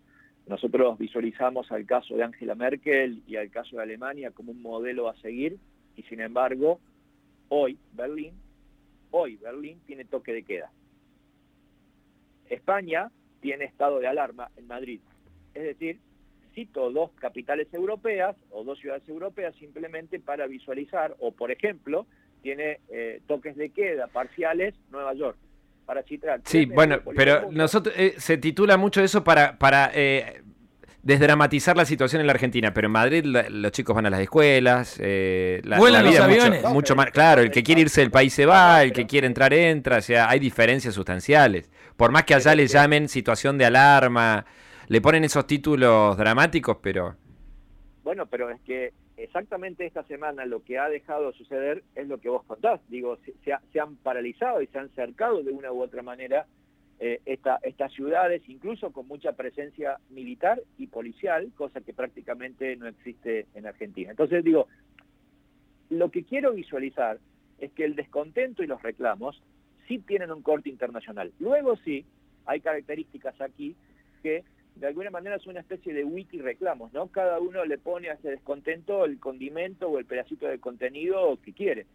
Nosotros 0.47 0.97
visualizamos 0.97 1.71
al 1.71 1.85
caso 1.85 2.15
de 2.15 2.23
Angela 2.23 2.55
Merkel 2.55 3.21
y 3.27 3.35
al 3.35 3.49
caso 3.49 3.77
de 3.77 3.83
Alemania 3.83 4.31
como 4.31 4.51
un 4.51 4.61
modelo 4.61 5.09
a 5.09 5.15
seguir 5.17 5.57
y 5.95 6.03
sin 6.03 6.21
embargo, 6.21 6.79
hoy 7.49 7.77
Berlín, 7.93 8.33
hoy 9.11 9.35
Berlín 9.37 9.79
tiene 9.85 10.05
toque 10.05 10.31
de 10.31 10.43
queda. 10.43 10.71
España 12.49 13.11
tiene 13.41 13.65
estado 13.65 13.99
de 13.99 14.07
alarma 14.07 14.49
en 14.55 14.67
Madrid. 14.67 15.01
Es 15.53 15.63
decir, 15.63 15.99
cito 16.57 16.89
dos 16.91 17.11
capitales 17.19 17.67
europeas 17.71 18.35
o 18.49 18.63
dos 18.63 18.79
ciudades 18.79 19.07
europeas 19.07 19.53
simplemente 19.59 20.19
para 20.19 20.47
visualizar, 20.47 21.15
o 21.19 21.31
por 21.31 21.51
ejemplo, 21.51 22.07
tiene 22.41 22.79
eh, 22.89 23.21
toques 23.27 23.55
de 23.55 23.69
queda 23.69 24.07
parciales 24.07 24.73
Nueva 24.89 25.13
York. 25.13 25.37
Para 25.85 26.01
citar. 26.01 26.41
Sí, 26.45 26.65
bueno, 26.65 26.99
pero 27.15 27.51
nosotros 27.51 27.93
eh, 27.95 28.15
se 28.17 28.37
titula 28.37 28.75
mucho 28.75 29.01
eso 29.03 29.23
para, 29.23 29.57
para 29.59 29.91
eh, 29.93 30.41
desdramatizar 31.03 31.77
la 31.77 31.85
situación 31.85 32.19
en 32.21 32.27
la 32.27 32.33
Argentina, 32.33 32.73
pero 32.73 32.87
en 32.87 32.91
Madrid 32.93 33.23
la- 33.23 33.49
los 33.49 33.71
chicos 33.71 33.95
van 33.95 34.07
a 34.07 34.09
las 34.09 34.19
escuelas, 34.21 34.97
eh, 34.99 35.61
la, 35.63 35.77
Vuelan 35.77 36.03
la 36.03 36.09
vida 36.09 36.19
los 36.27 36.29
es 36.29 36.35
mucho- 36.35 36.47
aviones. 36.47 36.73
Mucho, 36.73 36.95
más, 36.95 37.11
claro, 37.11 37.41
el 37.41 37.51
que 37.51 37.61
quiere 37.63 37.81
irse 37.81 38.01
del 38.01 38.11
país 38.11 38.33
se 38.33 38.45
va, 38.47 38.81
el 38.83 38.91
que 38.91 39.05
quiere 39.05 39.27
entrar 39.27 39.53
entra, 39.53 39.97
o 39.99 40.01
sea, 40.01 40.27
hay 40.29 40.39
diferencias 40.39 40.95
sustanciales. 40.95 41.69
Por 41.95 42.11
más 42.11 42.23
que 42.25 42.33
allá 42.33 42.53
le 42.55 42.67
llamen 42.67 43.07
situación 43.07 43.57
de 43.57 43.65
alarma, 43.65 44.45
le 44.87 45.01
ponen 45.01 45.23
esos 45.23 45.45
títulos 45.47 46.17
dramáticos, 46.17 46.77
pero 46.81 47.15
Bueno, 48.03 48.25
pero 48.25 48.49
es 48.49 48.61
que 48.61 48.93
exactamente 49.17 49.85
esta 49.85 50.03
semana 50.03 50.45
lo 50.45 50.63
que 50.63 50.77
ha 50.79 50.87
dejado 50.89 51.31
de 51.31 51.37
suceder 51.37 51.83
es 51.95 52.07
lo 52.07 52.19
que 52.19 52.29
vos 52.29 52.43
contás. 52.45 52.79
Digo, 52.87 53.17
se, 53.25 53.33
se 53.43 53.51
ha- 53.53 53.61
se 53.73 53.79
han 53.79 53.97
paralizado 53.97 54.61
y 54.61 54.67
se 54.67 54.79
han 54.79 54.89
cercado 54.91 55.43
de 55.43 55.51
una 55.51 55.71
u 55.71 55.81
otra 55.81 56.01
manera 56.03 56.45
eh, 56.99 57.21
esta- 57.25 57.59
estas 57.61 57.91
ciudades, 57.93 58.41
incluso 58.47 58.91
con 58.91 59.07
mucha 59.07 59.33
presencia 59.33 59.97
militar 60.09 60.59
y 60.79 60.87
policial, 60.87 61.51
cosa 61.55 61.81
que 61.81 61.93
prácticamente 61.93 62.75
no 62.75 62.87
existe 62.87 63.45
en 63.53 63.67
Argentina. 63.67 64.09
Entonces 64.09 64.43
digo, 64.43 64.67
lo 65.89 66.09
que 66.09 66.23
quiero 66.23 66.53
visualizar 66.53 67.19
es 67.59 67.71
que 67.73 67.85
el 67.85 67.95
descontento 67.95 68.63
y 68.63 68.67
los 68.67 68.81
reclamos 68.81 69.41
sí 69.87 69.99
tienen 69.99 70.31
un 70.31 70.41
corte 70.41 70.69
internacional. 70.69 71.31
Luego 71.39 71.75
sí, 71.77 72.05
hay 72.45 72.61
características 72.61 73.39
aquí 73.41 73.75
que 74.23 74.43
de 74.79 74.87
alguna 74.87 75.09
manera 75.09 75.39
son 75.39 75.51
una 75.51 75.61
especie 75.61 75.93
de 75.93 76.03
wiki 76.03 76.39
reclamos, 76.39 76.93
¿no? 76.93 77.07
Cada 77.07 77.39
uno 77.39 77.65
le 77.65 77.77
pone 77.77 78.09
a 78.09 78.13
ese 78.13 78.29
descontento 78.29 79.05
el 79.05 79.19
condimento 79.19 79.89
o 79.89 79.99
el 79.99 80.05
pedacito 80.05 80.47
de 80.47 80.59
contenido 80.59 81.37
que 81.43 81.53
quiere. 81.53 81.85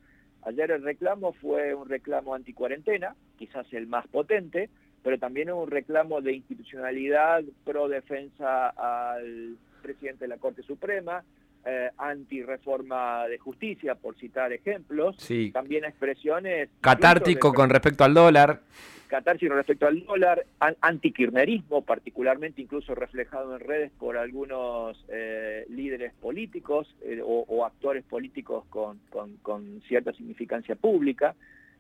Ayer 0.43 0.73
el 0.73 0.83
reclamo 0.83 1.33
fue 1.35 1.75
un 1.75 1.89
reclamo 1.89 2.35
anticuarentena, 2.35 3.15
quizás 3.39 3.67
el 3.73 3.87
más 3.87 4.09
potente, 4.09 4.69
pero 5.03 5.19
también 5.19 5.53
un 5.53 5.71
reclamo 5.71 6.21
de 6.21 6.33
institucionalidad 6.33 7.45
pro 7.65 7.89
defensa 7.89 8.69
al 8.71 9.57
presidente 9.83 10.25
de 10.25 10.29
la 10.29 10.39
Corte 10.39 10.63
Suprema, 10.63 11.25
eh, 11.65 11.91
anti-reforma 11.99 13.27
de 13.29 13.39
justicia, 13.39 13.95
por 13.95 14.17
citar 14.17 14.53
ejemplos. 14.53 15.17
sí, 15.19 15.51
También 15.53 15.85
expresiones... 15.85 16.69
catártico 16.81 17.51
de- 17.51 17.55
con 17.55 17.71
respecto 17.71 18.05
al 18.05 18.15
dólar. 18.15 18.61
catarsis 19.09 19.49
respecto 19.51 19.87
al 19.87 20.05
dólar, 20.05 20.45
an- 20.61 20.77
antikirchnerismo, 20.81 21.83
particularmente 21.83 22.63
incluso 22.63 22.95
reflejado 22.95 23.55
en 23.55 23.61
redes 23.61 23.91
por 23.99 24.17
algunos 24.17 25.05
eh, 25.09 25.67
líderes 25.69 26.13
políticos 26.15 26.89
eh, 27.03 27.21
o, 27.23 27.45
o 27.47 27.65
actores 27.67 28.05
políticos 28.05 28.65
con, 28.71 28.99
con- 29.11 29.37
con 29.43 29.83
cierta 29.87 30.13
significancia 30.15 30.75
pública. 30.77 31.35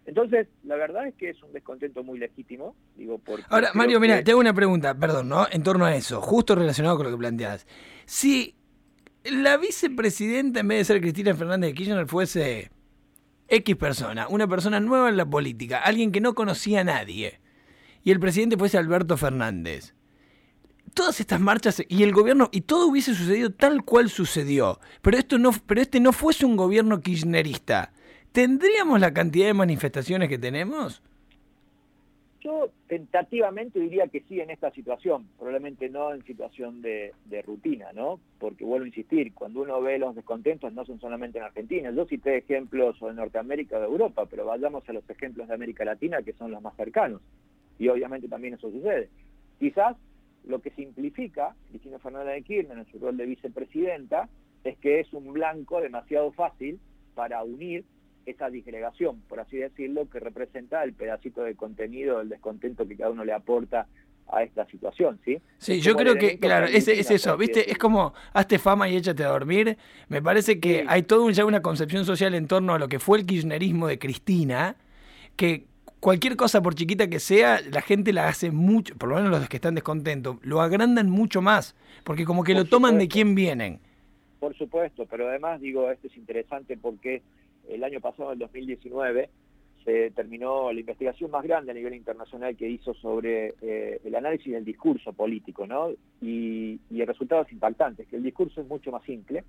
Entonces, 0.04 0.48
la 0.64 0.74
verdad 0.76 1.06
es 1.06 1.14
que 1.14 1.30
es 1.30 1.40
un 1.44 1.52
descontento 1.52 2.02
muy 2.02 2.18
legítimo, 2.18 2.74
digo, 2.96 3.18
porque... 3.18 3.44
Ahora, 3.48 3.70
Mario, 3.72 4.00
mira, 4.00 4.22
te 4.22 4.32
hago 4.32 4.40
una 4.40 4.52
pregunta, 4.52 4.94
perdón, 4.96 5.28
¿no? 5.28 5.46
En 5.50 5.62
torno 5.62 5.84
a 5.84 5.94
eso, 5.94 6.20
justo 6.20 6.54
relacionado 6.56 6.96
con 6.96 7.06
lo 7.06 7.12
que 7.12 7.18
planteas. 7.18 7.66
Si 8.04 8.52
la 9.24 9.56
vicepresidenta, 9.56 10.60
en 10.60 10.68
vez 10.68 10.78
de 10.78 10.84
ser 10.84 11.00
Cristina 11.00 11.34
Fernández 11.34 11.70
de 11.70 11.74
Kirchner, 11.74 12.06
fuese 12.06 12.70
X 13.48 13.76
persona, 13.76 14.28
una 14.28 14.48
persona 14.48 14.80
nueva 14.80 15.08
en 15.08 15.16
la 15.16 15.26
política, 15.26 15.78
alguien 15.78 16.12
que 16.12 16.20
no 16.20 16.34
conocía 16.34 16.80
a 16.80 16.84
nadie, 16.84 17.40
y 18.02 18.10
el 18.10 18.20
presidente 18.20 18.56
fuese 18.56 18.78
Alberto 18.78 19.16
Fernández, 19.16 19.94
todas 20.94 21.20
estas 21.20 21.40
marchas 21.40 21.82
y 21.88 22.02
el 22.02 22.12
gobierno, 22.12 22.48
y 22.52 22.62
todo 22.62 22.86
hubiese 22.86 23.14
sucedido 23.14 23.52
tal 23.52 23.84
cual 23.84 24.10
sucedió, 24.10 24.80
pero, 25.02 25.18
esto 25.18 25.38
no, 25.38 25.52
pero 25.66 25.80
este 25.80 26.00
no 26.00 26.12
fuese 26.12 26.46
un 26.46 26.56
gobierno 26.56 27.00
kirchnerista, 27.00 27.92
¿tendríamos 28.32 29.00
la 29.00 29.12
cantidad 29.12 29.46
de 29.46 29.54
manifestaciones 29.54 30.28
que 30.28 30.38
tenemos? 30.38 31.02
Yo 32.42 32.70
tentativamente 32.88 33.78
diría 33.78 34.08
que 34.08 34.22
sí 34.22 34.40
en 34.40 34.50
esta 34.50 34.72
situación, 34.72 35.28
probablemente 35.38 35.88
no 35.88 36.12
en 36.12 36.24
situación 36.24 36.82
de, 36.82 37.12
de 37.26 37.40
rutina, 37.42 37.92
¿no? 37.92 38.18
Porque 38.40 38.64
vuelvo 38.64 38.84
a 38.84 38.88
insistir, 38.88 39.32
cuando 39.32 39.62
uno 39.62 39.80
ve 39.80 39.98
los 39.98 40.16
descontentos 40.16 40.72
no 40.72 40.84
son 40.84 40.98
solamente 40.98 41.38
en 41.38 41.44
Argentina. 41.44 41.92
Yo 41.92 42.04
cité 42.06 42.38
ejemplos 42.38 43.00
o 43.00 43.08
de 43.08 43.14
Norteamérica 43.14 43.76
o 43.76 43.80
de 43.80 43.86
Europa, 43.86 44.26
pero 44.26 44.44
vayamos 44.44 44.88
a 44.88 44.92
los 44.92 45.08
ejemplos 45.08 45.46
de 45.46 45.54
América 45.54 45.84
Latina 45.84 46.22
que 46.22 46.32
son 46.32 46.50
los 46.50 46.60
más 46.60 46.74
cercanos. 46.74 47.20
Y 47.78 47.88
obviamente 47.88 48.26
también 48.28 48.54
eso 48.54 48.70
sucede. 48.70 49.08
Quizás 49.60 49.96
lo 50.44 50.60
que 50.60 50.70
simplifica 50.70 51.54
Cristina 51.70 52.00
Fernández 52.00 52.34
de 52.34 52.42
Kirchner 52.42 52.78
en 52.78 52.86
su 52.86 52.98
rol 52.98 53.16
de 53.16 53.26
vicepresidenta 53.26 54.28
es 54.64 54.76
que 54.78 54.98
es 54.98 55.12
un 55.12 55.32
blanco 55.32 55.80
demasiado 55.80 56.32
fácil 56.32 56.80
para 57.14 57.44
unir 57.44 57.84
esa 58.26 58.48
disgregación, 58.50 59.20
por 59.28 59.40
así 59.40 59.56
decirlo, 59.56 60.08
que 60.10 60.20
representa 60.20 60.82
el 60.84 60.92
pedacito 60.92 61.42
de 61.42 61.54
contenido, 61.54 62.20
el 62.20 62.28
descontento 62.28 62.86
que 62.86 62.96
cada 62.96 63.10
uno 63.10 63.24
le 63.24 63.32
aporta 63.32 63.86
a 64.30 64.42
esta 64.44 64.64
situación, 64.66 65.18
¿sí? 65.24 65.38
Sí, 65.58 65.74
Es 65.74 65.84
yo 65.84 65.94
creo 65.94 66.14
que, 66.16 66.38
claro, 66.38 66.66
es, 66.66 66.88
es 66.88 67.10
eso, 67.10 67.36
¿viste? 67.36 67.70
Es 67.70 67.76
como, 67.76 68.14
hazte 68.32 68.58
fama 68.58 68.88
y 68.88 68.96
échate 68.96 69.24
a 69.24 69.28
dormir. 69.28 69.76
Me 70.08 70.22
parece 70.22 70.58
que 70.60 70.80
Sí. 70.80 70.84
hay 70.88 71.04
un- 71.18 71.32
ya 71.32 71.44
una 71.44 71.60
concepción 71.60 72.04
social 72.04 72.34
en 72.34 72.46
torno 72.46 72.72
a 72.74 72.78
lo 72.78 72.88
que 72.88 72.98
fue 72.98 73.18
el 73.18 73.26
kirchnerismo 73.26 73.86
de 73.88 73.98
Cristina, 73.98 74.76
que 75.36 75.64
cualquier 76.00 76.36
cosa, 76.36 76.62
por 76.62 76.74
chiquita 76.74 77.08
que 77.08 77.20
sea, 77.20 77.60
la 77.70 77.82
gente 77.82 78.12
la 78.12 78.28
hace 78.28 78.50
mucho, 78.50 78.94
por 78.96 79.08
lo 79.10 79.16
menos 79.16 79.30
los 79.32 79.48
que 79.48 79.56
están 79.56 79.74
descontentos, 79.74 80.36
lo 80.42 80.62
agrandan 80.62 81.10
mucho 81.10 81.42
más, 81.42 81.74
porque 82.04 82.24
como 82.24 82.42
que 82.44 82.54
Por 82.54 82.62
lo 82.62 82.68
toman 82.68 82.98
de 82.98 83.08
quién 83.08 83.34
vienen. 83.34 83.80
Por 84.40 84.56
supuesto, 84.56 85.06
pero 85.10 85.28
además 85.28 85.60
digo, 85.60 85.90
esto 85.90 86.06
es 86.08 86.16
interesante 86.16 86.76
porque 86.76 87.22
el 87.68 87.84
año 87.84 88.00
pasado, 88.00 88.32
en 88.32 88.38
2019, 88.38 89.30
se 89.84 90.10
terminó 90.12 90.72
la 90.72 90.80
investigación 90.80 91.30
más 91.30 91.42
grande 91.42 91.72
a 91.72 91.74
nivel 91.74 91.94
internacional 91.94 92.56
que 92.56 92.68
hizo 92.68 92.94
sobre 92.94 93.54
eh, 93.60 94.00
el 94.04 94.14
análisis 94.14 94.52
del 94.52 94.64
discurso 94.64 95.12
político, 95.12 95.66
¿no? 95.66 95.90
Y, 96.20 96.78
y 96.90 97.00
el 97.00 97.06
resultado 97.06 97.42
es 97.42 97.52
impactante, 97.52 98.06
que 98.06 98.16
el 98.16 98.22
discurso 98.22 98.60
es 98.60 98.68
mucho 98.68 98.92
más 98.92 99.02
simple, 99.02 99.44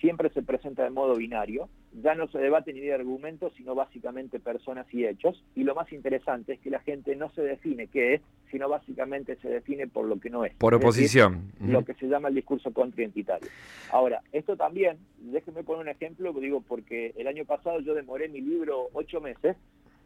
siempre 0.00 0.30
se 0.30 0.42
presenta 0.42 0.84
de 0.84 0.90
modo 0.90 1.14
binario, 1.16 1.68
ya 2.02 2.14
no 2.14 2.28
se 2.28 2.38
debate 2.38 2.72
ni 2.72 2.80
de 2.80 2.94
argumentos, 2.94 3.52
sino 3.56 3.74
básicamente 3.74 4.38
personas 4.40 4.86
y 4.92 5.04
hechos, 5.06 5.42
y 5.54 5.64
lo 5.64 5.74
más 5.74 5.92
interesante 5.92 6.54
es 6.54 6.60
que 6.60 6.70
la 6.70 6.80
gente 6.80 7.16
no 7.16 7.30
se 7.30 7.42
define 7.42 7.88
qué 7.88 8.14
es, 8.14 8.22
sino 8.50 8.68
básicamente 8.68 9.36
se 9.36 9.48
define 9.48 9.86
por 9.88 10.06
lo 10.06 10.18
que 10.20 10.30
no 10.30 10.44
es. 10.44 10.54
Por 10.54 10.74
Es 10.74 10.80
decir, 10.80 10.88
oposición. 11.22 11.52
lo 11.60 11.84
que 11.84 11.94
se 11.94 12.06
llama 12.06 12.28
el 12.28 12.34
discurso 12.34 12.72
contraidentitario. 12.72 13.48
Ahora, 13.90 14.22
esto 14.32 14.56
también, 14.56 14.98
déjenme 15.18 15.64
poner 15.64 15.82
un 15.82 15.88
ejemplo, 15.88 16.32
digo, 16.32 16.60
porque 16.60 17.12
el 17.16 17.26
año 17.26 17.44
pasado 17.44 17.80
yo 17.80 17.94
demoré 17.94 18.28
mi 18.28 18.40
libro 18.40 18.88
ocho 18.92 19.20
meses, 19.20 19.56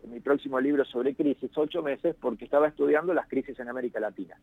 mi 0.08 0.18
próximo 0.20 0.58
libro 0.60 0.84
sobre 0.84 1.14
crisis, 1.14 1.50
ocho 1.54 1.82
meses, 1.82 2.16
porque 2.20 2.44
estaba 2.44 2.66
estudiando 2.68 3.14
las 3.14 3.28
crisis 3.28 3.58
en 3.60 3.68
América 3.68 4.00
Latina. 4.00 4.36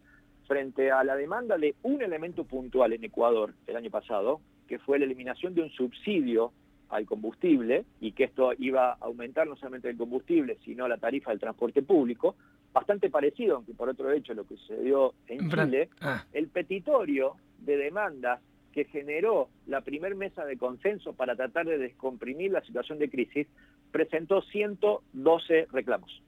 Frente 0.47 0.91
a 0.91 1.03
la 1.03 1.15
demanda 1.15 1.57
de 1.57 1.75
un 1.83 2.01
elemento 2.01 2.43
puntual 2.45 2.93
en 2.93 3.03
Ecuador 3.03 3.53
el 3.67 3.75
año 3.75 3.89
pasado, 3.89 4.39
que 4.69 4.77
fue 4.79 4.99
la 4.99 5.05
eliminación 5.05 5.55
de 5.55 5.63
un 5.63 5.69
subsidio 5.71 6.53
al 6.89 7.05
combustible, 7.05 7.85
y 7.99 8.11
que 8.13 8.23
esto 8.25 8.51
iba 8.57 8.91
a 8.93 8.97
aumentar 9.01 9.47
no 9.47 9.55
solamente 9.55 9.89
el 9.89 9.97
combustible, 9.97 10.57
sino 10.63 10.87
la 10.87 10.97
tarifa 10.97 11.31
del 11.31 11.39
transporte 11.39 11.81
público, 11.81 12.35
bastante 12.71 13.09
parecido, 13.09 13.57
aunque 13.57 13.73
por 13.73 13.89
otro 13.89 14.11
hecho, 14.11 14.33
lo 14.35 14.45
que 14.45 14.55
sucedió 14.57 15.13
en 15.27 15.49
Chile, 15.71 15.89
Ah, 16.01 16.23
el 16.33 16.47
petitorio 16.47 17.33
de 17.59 17.77
demandas 17.77 18.39
que 18.71 18.85
generó 18.85 19.49
la 19.67 19.81
primer 19.81 20.13
mesa 20.15 20.45
de 20.45 20.55
consenso 20.57 21.13
para 21.13 21.35
tratar 21.35 21.65
de 21.65 21.79
descomprimir 21.79 22.51
la 22.51 22.61
situación 22.61 22.99
de 22.99 23.09
crisis 23.09 23.47
presentó 23.91 24.41
112 24.43 25.67
reclamos. 25.71 26.21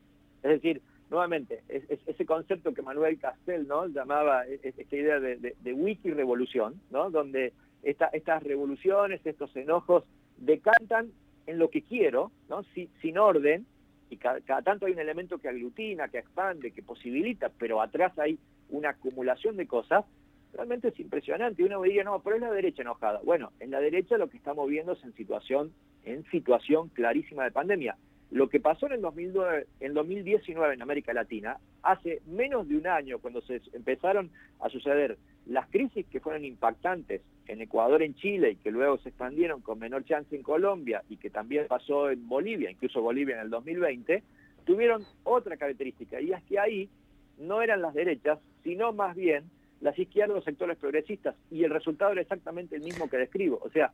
Es 0.44 0.50
decir, 0.52 0.82
nuevamente, 1.12 1.62
es- 1.70 1.90
es- 1.90 2.00
ese 2.08 2.26
concepto 2.26 2.74
que 2.74 2.82
Manuel 2.82 3.20
Castel 3.20 3.68
¿no? 3.68 3.88
llamaba 3.88 4.48
e- 4.48 4.60
e- 4.64 4.74
esta 4.78 4.96
idea 4.96 5.20
de, 5.20 5.38
de, 5.38 5.56
de 5.62 5.74
wiki 5.74 6.12
revolución, 6.12 6.82
¿no? 6.90 7.10
donde 7.12 7.54
esta- 7.84 8.08
estas 8.08 8.44
revoluciones, 8.44 9.26
estos 9.26 9.56
enojos 9.56 10.04
decantan 10.38 11.12
en 11.48 11.58
lo 11.58 11.70
que 11.70 11.82
quiero, 11.82 12.32
¿no? 12.50 12.63
Si- 12.74 12.89
sin 13.02 13.17
orden, 13.17 13.65
y 14.10 14.17
cada, 14.17 14.39
tanto 14.62 14.86
hay 14.86 14.94
un 14.94 15.00
elemento 15.00 15.38
que 15.38 15.48
aglutina, 15.50 16.10
que 16.10 16.20
expande, 16.20 16.72
que 16.72 16.84
posibilita, 16.84 17.50
pero 17.58 17.82
atrás 17.82 18.17
hay 18.20 18.38
una 18.70 18.89
acumulación 18.89 19.58
de 19.58 19.67
cosas, 19.67 20.06
realmente 20.54 20.89
es 20.89 21.00
impresionante. 21.00 21.63
Uno 21.63 21.80
me 21.80 21.88
diría, 21.88 22.04
no, 22.04 22.22
pero 22.22 22.36
es 22.36 22.41
la 22.41 22.52
derecha 22.52 22.82
enojada. 22.82 23.22
Bueno, 23.24 23.52
en 23.60 23.72
la 23.72 23.80
derecha 23.80 24.17
lo 24.17 24.30
que 24.30 24.38
estamos 24.38 24.67
viendo 24.70 24.94
es 24.94 25.04
en 25.04 25.13
situación, 25.13 25.72
en 26.04 26.24
situación 26.26 26.89
clarísima 26.89 27.46
de 27.46 27.52
pandemia. 27.52 27.96
Lo 28.32 28.48
que 28.48 28.62
pasó 28.62 28.86
en 28.86 28.94
el 28.94 29.02
2009, 29.02 29.67
en 29.82 29.94
2019 29.94 30.74
en 30.74 30.82
América 30.82 31.13
Latina, 31.13 31.58
hace 31.84 32.22
menos 32.28 32.67
de 32.67 32.78
un 32.78 32.88
año, 32.88 33.20
cuando 33.20 33.41
se 33.41 33.62
empezaron 33.74 34.32
a 34.62 34.70
suceder 34.70 35.17
las 35.46 35.67
crisis 35.67 36.06
que 36.08 36.22
fueron 36.22 36.46
impactantes 36.46 37.22
en 37.48 37.62
Ecuador, 37.62 38.02
en 38.02 38.15
Chile, 38.15 38.52
y 38.52 38.56
que 38.56 38.72
luego 38.72 38.98
se 39.00 39.10
expandieron 39.10 39.60
con 39.60 39.80
menor 39.80 40.06
chance 40.06 40.34
en 40.34 40.44
Colombia, 40.44 41.04
y 41.10 41.17
que 41.17 41.30
también 41.30 41.67
pasó 41.67 42.10
en 42.10 42.26
Bolivia, 42.30 42.72
incluso 42.72 43.02
Bolivia 43.02 43.36
en 43.36 43.41
el 43.41 43.50
2020, 43.50 44.24
tuvieron 44.63 45.04
otra 45.24 45.58
característica, 45.58 46.22
y 46.22 46.32
es 46.32 46.41
que 46.44 46.58
ahí 46.58 46.89
no 47.38 47.62
eran 47.62 47.82
las 47.82 47.94
derechas, 47.94 48.39
sino 48.63 48.94
más 48.94 49.13
bien 49.13 49.44
las 49.82 50.00
izquierdas, 50.00 50.36
los 50.36 50.46
sectores 50.46 50.78
progresistas, 50.78 51.36
y 51.50 51.65
el 51.65 51.72
resultado 51.72 52.13
era 52.13 52.22
exactamente 52.22 52.78
el 52.78 52.84
mismo 52.84 53.10
que 53.10 53.17
describo. 53.17 53.60
O 53.62 53.70
sea, 53.72 53.91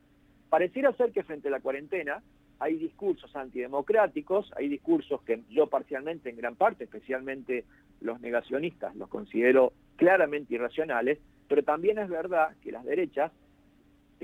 pareciera 0.48 0.92
ser 0.92 1.10
que 1.10 1.24
frente 1.24 1.48
a 1.48 1.50
la 1.50 1.60
cuarentena 1.60 2.22
hay 2.60 2.76
discursos 2.76 3.34
antidemocráticos, 3.36 4.50
hay 4.56 4.68
discursos 4.68 5.22
que 5.22 5.42
yo 5.48 5.68
parcialmente, 5.68 6.30
en 6.30 6.36
gran 6.36 6.56
parte, 6.56 6.84
especialmente 6.84 7.64
los 8.00 8.20
negacionistas, 8.20 8.94
los 8.96 9.08
considero 9.08 9.72
claramente 9.96 10.54
irracionales, 10.54 11.18
pero 11.48 11.62
también 11.62 11.98
es 11.98 12.08
verdad 12.08 12.56
que 12.62 12.72
las 12.72 12.84
derechas, 12.84 13.32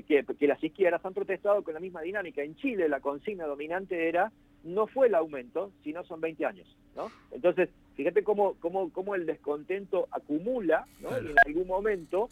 que, 0.07 0.25
que 0.25 0.47
las 0.47 0.63
izquierdas 0.63 1.03
han 1.05 1.13
protestado 1.13 1.63
con 1.63 1.73
la 1.73 1.79
misma 1.79 2.01
dinámica. 2.01 2.43
En 2.43 2.55
Chile 2.55 2.89
la 2.89 2.99
consigna 2.99 3.45
dominante 3.45 4.09
era 4.09 4.31
no 4.65 4.87
fue 4.87 5.07
el 5.07 5.15
aumento, 5.15 5.71
sino 5.83 6.03
son 6.03 6.19
20 6.19 6.45
años, 6.45 6.75
¿no? 6.95 7.11
Entonces, 7.31 7.69
fíjate 7.95 8.23
cómo, 8.23 8.55
cómo, 8.59 8.91
cómo 8.91 9.15
el 9.15 9.25
descontento 9.25 10.07
acumula, 10.11 10.85
¿no? 11.01 11.09
Y 11.21 11.27
en 11.27 11.35
algún 11.45 11.67
momento, 11.67 12.29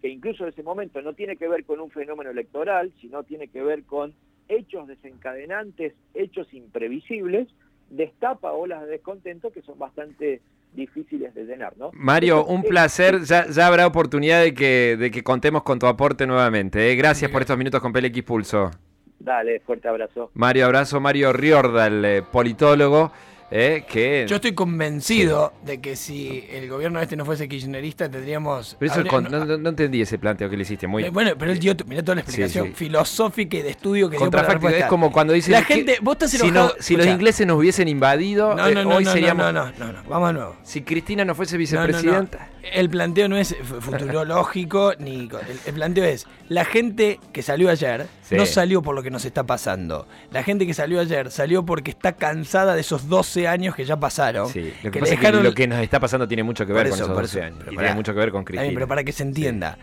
que 0.00 0.08
incluso 0.08 0.46
ese 0.46 0.62
momento 0.62 1.02
no 1.02 1.12
tiene 1.12 1.36
que 1.36 1.48
ver 1.48 1.64
con 1.64 1.80
un 1.80 1.90
fenómeno 1.90 2.30
electoral, 2.30 2.92
sino 3.00 3.24
tiene 3.24 3.48
que 3.48 3.62
ver 3.62 3.82
con 3.82 4.14
hechos 4.48 4.86
desencadenantes, 4.88 5.94
hechos 6.14 6.52
imprevisibles, 6.52 7.48
destapa 7.90 8.52
olas 8.52 8.82
de 8.82 8.88
descontento 8.88 9.50
que 9.52 9.62
son 9.62 9.78
bastante 9.78 10.40
difíciles 10.74 11.34
de 11.34 11.44
llenar, 11.44 11.74
¿no? 11.76 11.90
Mario, 11.92 12.44
un 12.46 12.60
es- 12.62 12.66
placer. 12.68 13.20
Ya, 13.24 13.46
ya 13.48 13.66
habrá 13.66 13.86
oportunidad 13.86 14.42
de 14.42 14.54
que, 14.54 14.96
de 14.98 15.10
que 15.10 15.22
contemos 15.22 15.62
con 15.62 15.78
tu 15.78 15.86
aporte 15.86 16.26
nuevamente. 16.26 16.90
¿eh? 16.90 16.96
Gracias 16.96 17.30
por 17.30 17.42
estos 17.42 17.58
minutos 17.58 17.80
con 17.80 17.92
PLX 17.92 18.22
Pulso. 18.22 18.70
Dale, 19.18 19.60
fuerte 19.60 19.86
abrazo. 19.88 20.30
Mario, 20.34 20.64
abrazo. 20.66 20.98
Mario 21.00 21.32
Riorda, 21.32 21.86
el 21.86 22.04
eh, 22.04 22.22
politólogo, 22.22 23.12
eh, 23.52 23.84
que... 23.88 24.24
Yo 24.28 24.36
estoy 24.36 24.52
convencido 24.52 25.52
de 25.64 25.80
que 25.80 25.94
si 25.96 26.46
el 26.50 26.68
gobierno 26.68 27.00
este 27.00 27.16
no 27.16 27.24
fuese 27.24 27.48
kirchnerista 27.48 28.10
tendríamos... 28.10 28.76
Pero 28.78 28.90
eso 28.90 29.00
habría- 29.00 29.10
con- 29.10 29.24
no, 29.30 29.44
no- 29.44 29.58
no 29.58 29.68
entendí 29.68 30.00
ese 30.00 30.18
planteo 30.18 30.48
que 30.48 30.56
le 30.56 30.62
hiciste. 30.62 30.86
Muy 30.86 31.04
Eh, 31.04 31.10
Bueno, 31.10 31.32
pero 31.38 31.52
él 31.52 31.58
dio, 31.58 31.74
mirá 31.86 32.02
toda 32.02 32.16
la 32.16 32.20
explicación 32.22 32.68
sí. 32.68 32.72
filosófica 32.74 33.56
y 33.58 33.62
de 33.62 33.70
estudio 33.70 34.08
que 34.10 34.16
dio 34.18 34.30
para 34.30 34.58
la. 34.58 34.70
Es 34.70 34.84
como 34.86 35.12
cuando 35.12 35.32
dicen... 35.34 35.52
La 35.52 35.62
gente, 35.64 35.98
vos 36.00 36.14
estás 36.14 36.30
si, 36.30 36.38
enojado... 36.38 36.68
no- 36.76 36.82
si 36.82 36.96
los 36.96 37.06
ingleses 37.06 37.46
nos 37.46 37.58
hubiesen 37.58 37.88
invadido, 37.88 38.52
eh, 38.52 38.74
no, 38.74 38.84
no, 38.84 38.96
hoy 38.96 39.04
no, 39.04 39.12
seríamos... 39.12 39.52
no, 39.52 39.52
no, 39.52 39.72
no, 39.78 39.92
no, 39.92 40.02
vamos 40.08 40.28
de 40.30 40.32
nuevo. 40.34 40.56
Si 40.62 40.80
Cristina 40.82 41.24
no 41.24 41.34
fuese 41.34 41.56
vicepresidenta... 41.56 42.48
El 42.72 42.88
planteo 42.88 43.28
no 43.28 43.36
es 43.36 43.56
fu- 43.62 43.80
futurológico, 43.80 44.92
ni 44.98 45.20
el, 45.20 45.30
el 45.66 45.74
planteo 45.74 46.04
es, 46.04 46.26
la 46.48 46.64
gente 46.64 47.18
que 47.32 47.42
salió 47.42 47.70
ayer 47.70 48.06
Sí. 48.22 48.36
no 48.36 48.46
salió 48.46 48.82
por 48.82 48.94
lo 48.94 49.02
que 49.02 49.10
nos 49.10 49.24
está 49.24 49.44
pasando. 49.44 50.06
La 50.30 50.42
gente 50.42 50.66
que 50.66 50.72
salió 50.74 51.00
ayer 51.00 51.30
salió 51.30 51.64
porque 51.66 51.90
está 51.90 52.12
cansada 52.12 52.74
de 52.74 52.80
esos 52.80 53.08
12 53.08 53.46
años 53.48 53.74
que 53.74 53.84
ya 53.84 53.98
pasaron. 53.98 54.48
Sí, 54.48 54.72
lo 54.82 54.90
que, 54.90 54.92
que 54.92 55.00
pasa 55.00 55.10
le 55.10 55.14
es 55.14 55.20
que 55.20 55.26
dejaron- 55.26 55.42
lo 55.42 55.52
que 55.54 55.66
nos 55.66 55.80
está 55.80 56.00
pasando 56.00 56.26
tiene 56.28 56.42
mucho 56.44 56.64
que 56.64 56.72
ver 56.72 56.84
con 56.88 56.94
eso, 56.94 57.04
esos 57.04 57.14
por 57.14 57.22
12 57.24 57.38
eso, 57.38 57.46
años. 57.46 57.64
Y 57.70 57.76
tiene 57.76 57.94
mucho 57.94 58.12
que 58.14 58.18
ver 58.20 58.30
con 58.30 58.44
Cristina. 58.44 58.72
pero 58.74 58.86
para 58.88 59.04
que 59.04 59.12
se 59.12 59.22
entienda. 59.24 59.76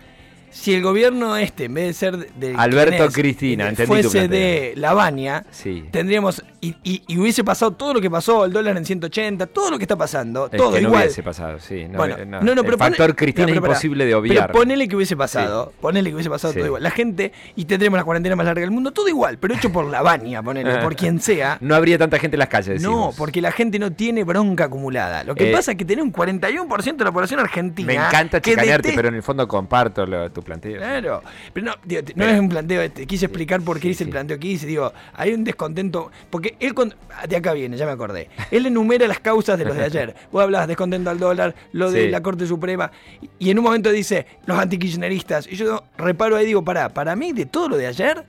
Si 0.51 0.73
el 0.73 0.81
gobierno 0.81 1.37
este, 1.37 1.65
en 1.65 1.73
vez 1.73 1.85
de 1.87 1.93
ser 1.93 2.33
de 2.33 2.53
Alberto 2.55 3.05
es, 3.05 3.13
Cristina, 3.13 3.69
entendí 3.69 3.87
fuese 4.03 4.27
de 4.27 4.73
Lavagna, 4.75 5.45
Sí. 5.51 5.85
tendríamos 5.91 6.43
y, 6.61 6.75
y- 6.83 7.03
y 7.07 7.17
hubiese 7.17 7.43
pasado 7.43 7.71
todo 7.71 7.93
lo 7.93 8.01
que 8.01 8.09
pasó, 8.11 8.43
el 8.45 8.51
dólar 8.51 8.75
en 8.77 8.83
180, 8.85 9.47
todo 9.47 9.71
lo 9.71 9.77
que 9.77 9.85
está 9.85 9.95
pasando, 9.95 10.49
Es 10.51 10.57
todo 10.57 10.73
que 10.73 10.81
no 10.81 10.89
igual. 10.89 11.03
hubiese 11.03 11.23
pasado, 11.23 11.59
sí. 11.59 11.85
No, 11.87 11.97
bueno, 11.97 12.17
no, 12.25 12.41
no, 12.41 12.51
el 12.51 12.57
pero 12.65 12.77
pone- 12.77 12.89
factor 12.89 13.15
Cristina 13.15 13.47
no, 13.47 13.53
pero 13.61 13.73
es 13.73 13.77
imposible 13.79 14.05
de 14.05 14.15
obviar. 14.15 14.47
Pero 14.47 14.59
ponele 14.59 14.87
que 14.87 14.95
hubiese 14.95 15.15
pasado, 15.15 15.71
ponele 15.79 16.09
que 16.09 16.15
hubiese 16.15 16.29
pasado 16.29 16.51
Sí. 16.53 16.59
todo 16.59 16.67
igual. 16.67 16.83
La 16.83 16.91
gente, 16.91 17.31
y 17.55 17.65
tendremos 17.65 17.97
la 17.97 18.03
cuarentena 18.03 18.35
más 18.35 18.45
larga 18.45 18.61
del 18.61 18.71
mundo, 18.71 18.91
todo 18.91 19.07
igual, 19.07 19.37
pero 19.37 19.53
hecho 19.53 19.71
por 19.71 19.85
Lavagna, 19.85 20.43
ponele, 20.43 20.77
por 20.79 20.95
quien 20.95 21.21
sea. 21.21 21.57
No 21.61 21.75
habría 21.75 21.97
tanta 21.97 22.19
gente 22.19 22.35
en 22.35 22.39
las 22.39 22.49
calles, 22.49 22.81
No, 22.81 23.13
porque 23.17 23.41
la 23.41 23.51
gente 23.51 23.79
no 23.79 23.91
tiene 23.93 24.23
bronca 24.25 24.65
acumulada. 24.65 25.23
Lo 25.23 25.35
que 25.35 25.49
Eh, 25.49 25.53
pasa 25.53 25.71
es 25.71 25.77
que 25.77 25.85
tiene 25.85 26.01
un 26.01 26.11
41% 26.11 26.97
de 26.97 27.05
la 27.05 27.11
población 27.13 27.39
argentina. 27.39 27.87
Me 27.87 27.95
encanta 27.95 28.41
chicanearte, 28.41 28.91
pero 28.95 29.07
en 29.07 29.15
el 29.15 29.23
fondo 29.23 29.47
comparto 29.47 30.05
lo- 30.05 30.29
tu 30.31 30.38
planteo. 30.41 30.77
Claro, 30.77 31.21
pero 31.53 31.65
no, 31.67 31.73
digo, 31.83 32.01
no 32.01 32.13
Pero- 32.15 32.31
es 32.31 32.39
un 32.39 32.49
planteo, 32.49 32.91
te 32.91 33.05
quise 33.07 33.25
explicar 33.25 33.61
por 33.61 33.77
qué 33.77 33.83
Sí, 33.83 33.89
hice 33.89 34.03
el 34.05 34.09
planteo 34.09 34.39
que 34.39 34.47
hice, 34.47 34.65
digo, 34.67 34.91
hay 35.13 35.33
un 35.33 35.43
descontento, 35.43 36.11
porque 36.29 36.55
él, 36.59 36.73
cuando- 36.73 36.95
ah, 37.15 37.27
de 37.27 37.35
acá 37.35 37.53
viene, 37.53 37.77
ya 37.77 37.85
me 37.85 37.91
acordé, 37.91 38.29
él 38.51 38.65
enumera 38.65 39.07
las 39.07 39.19
causas 39.19 39.57
de 39.57 39.65
los 39.65 39.75
de 39.75 39.83
ayer, 39.83 40.15
vos 40.31 40.43
hablabas 40.43 40.67
descontento 40.67 41.09
al 41.09 41.19
dólar, 41.19 41.55
lo 41.71 41.91
de 41.91 42.05
Sí. 42.05 42.09
la 42.09 42.21
Corte 42.21 42.45
Suprema, 42.45 42.91
y- 43.39 43.49
en 43.49 43.57
un 43.59 43.63
momento 43.65 43.91
dice, 43.91 44.25
los 44.45 44.57
antikirchneristas, 44.57 45.47
y 45.47 45.55
yo 45.55 45.83
reparo 45.97 46.35
ahí 46.35 46.43
y 46.43 46.47
digo, 46.47 46.63
pará, 46.63 46.89
para 46.89 47.15
mí 47.15 47.33
de 47.33 47.45
todo 47.45 47.69
lo 47.69 47.77
de 47.77 47.87
ayer, 47.87 48.23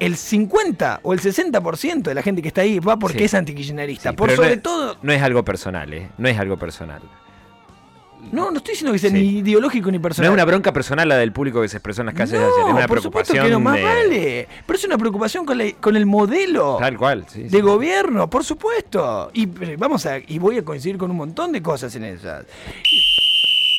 el 0.00 0.16
50 0.16 1.00
o 1.02 1.12
el 1.12 1.18
60% 1.20 2.02
de 2.10 2.14
la 2.14 2.22
gente 2.22 2.40
que 2.40 2.48
está 2.48 2.60
ahí 2.60 2.78
va 2.78 2.96
porque 2.98 3.18
Sí. 3.18 3.24
es 3.24 3.34
antikirchnerista, 3.34 4.10
Sí, 4.10 4.16
por 4.16 4.28
pero 4.28 4.36
no 4.36 4.42
sobre 4.44 4.54
es- 4.56 4.62
todo... 4.62 4.96
No 5.02 5.12
es 5.12 5.20
algo 5.22 5.44
personal, 5.44 5.92
¿eh? 5.92 6.08
No 6.18 6.28
es 6.28 6.38
algo 6.38 6.56
personal. 6.56 7.02
No, 8.32 8.50
no 8.50 8.58
estoy 8.58 8.72
diciendo 8.72 8.92
que 8.92 8.98
sea 8.98 9.10
Sí. 9.10 9.16
ni 9.16 9.38
ideológico 9.38 9.90
ni 9.90 9.98
No 9.98 10.02
personal. 10.02 10.30
es 10.30 10.34
una 10.34 10.44
bronca 10.44 10.72
personal 10.72 11.08
la 11.08 11.16
del 11.16 11.32
público 11.32 11.62
que 11.62 11.68
se 11.68 11.76
expresó 11.78 12.02
en 12.02 12.06
las 12.06 12.14
calles 12.14 12.32
de 12.32 12.38
ayer. 12.38 12.48
Es 12.68 12.74
una 12.74 12.86
por 12.86 13.00
supuesto 13.00 13.32
preocupación. 13.32 13.44
que 13.46 13.50
no, 13.50 13.60
más 13.60 13.76
de- 13.76 13.82
vale. 13.84 14.48
Pero 14.66 14.78
es 14.78 14.84
una 14.84 14.98
preocupación 14.98 15.46
con, 15.46 15.56
la- 15.58 15.72
con 15.80 15.96
el 15.96 16.04
modelo 16.06 16.76
Tal 16.78 16.98
cual, 16.98 17.24
sí. 17.28 17.44
de 17.44 17.48
sí. 17.50 17.60
gobierno, 17.60 18.28
por 18.28 18.44
supuesto. 18.44 19.30
Y 19.32 19.46
pero 19.46 19.78
vamos 19.78 20.04
a, 20.06 20.18
y 20.18 20.38
voy 20.38 20.58
a 20.58 20.64
coincidir 20.64 20.98
con 20.98 21.10
un 21.10 21.16
montón 21.16 21.52
de 21.52 21.62
cosas 21.62 21.94
en 21.96 22.04
esas. 22.04 22.44
Y- 22.92 23.07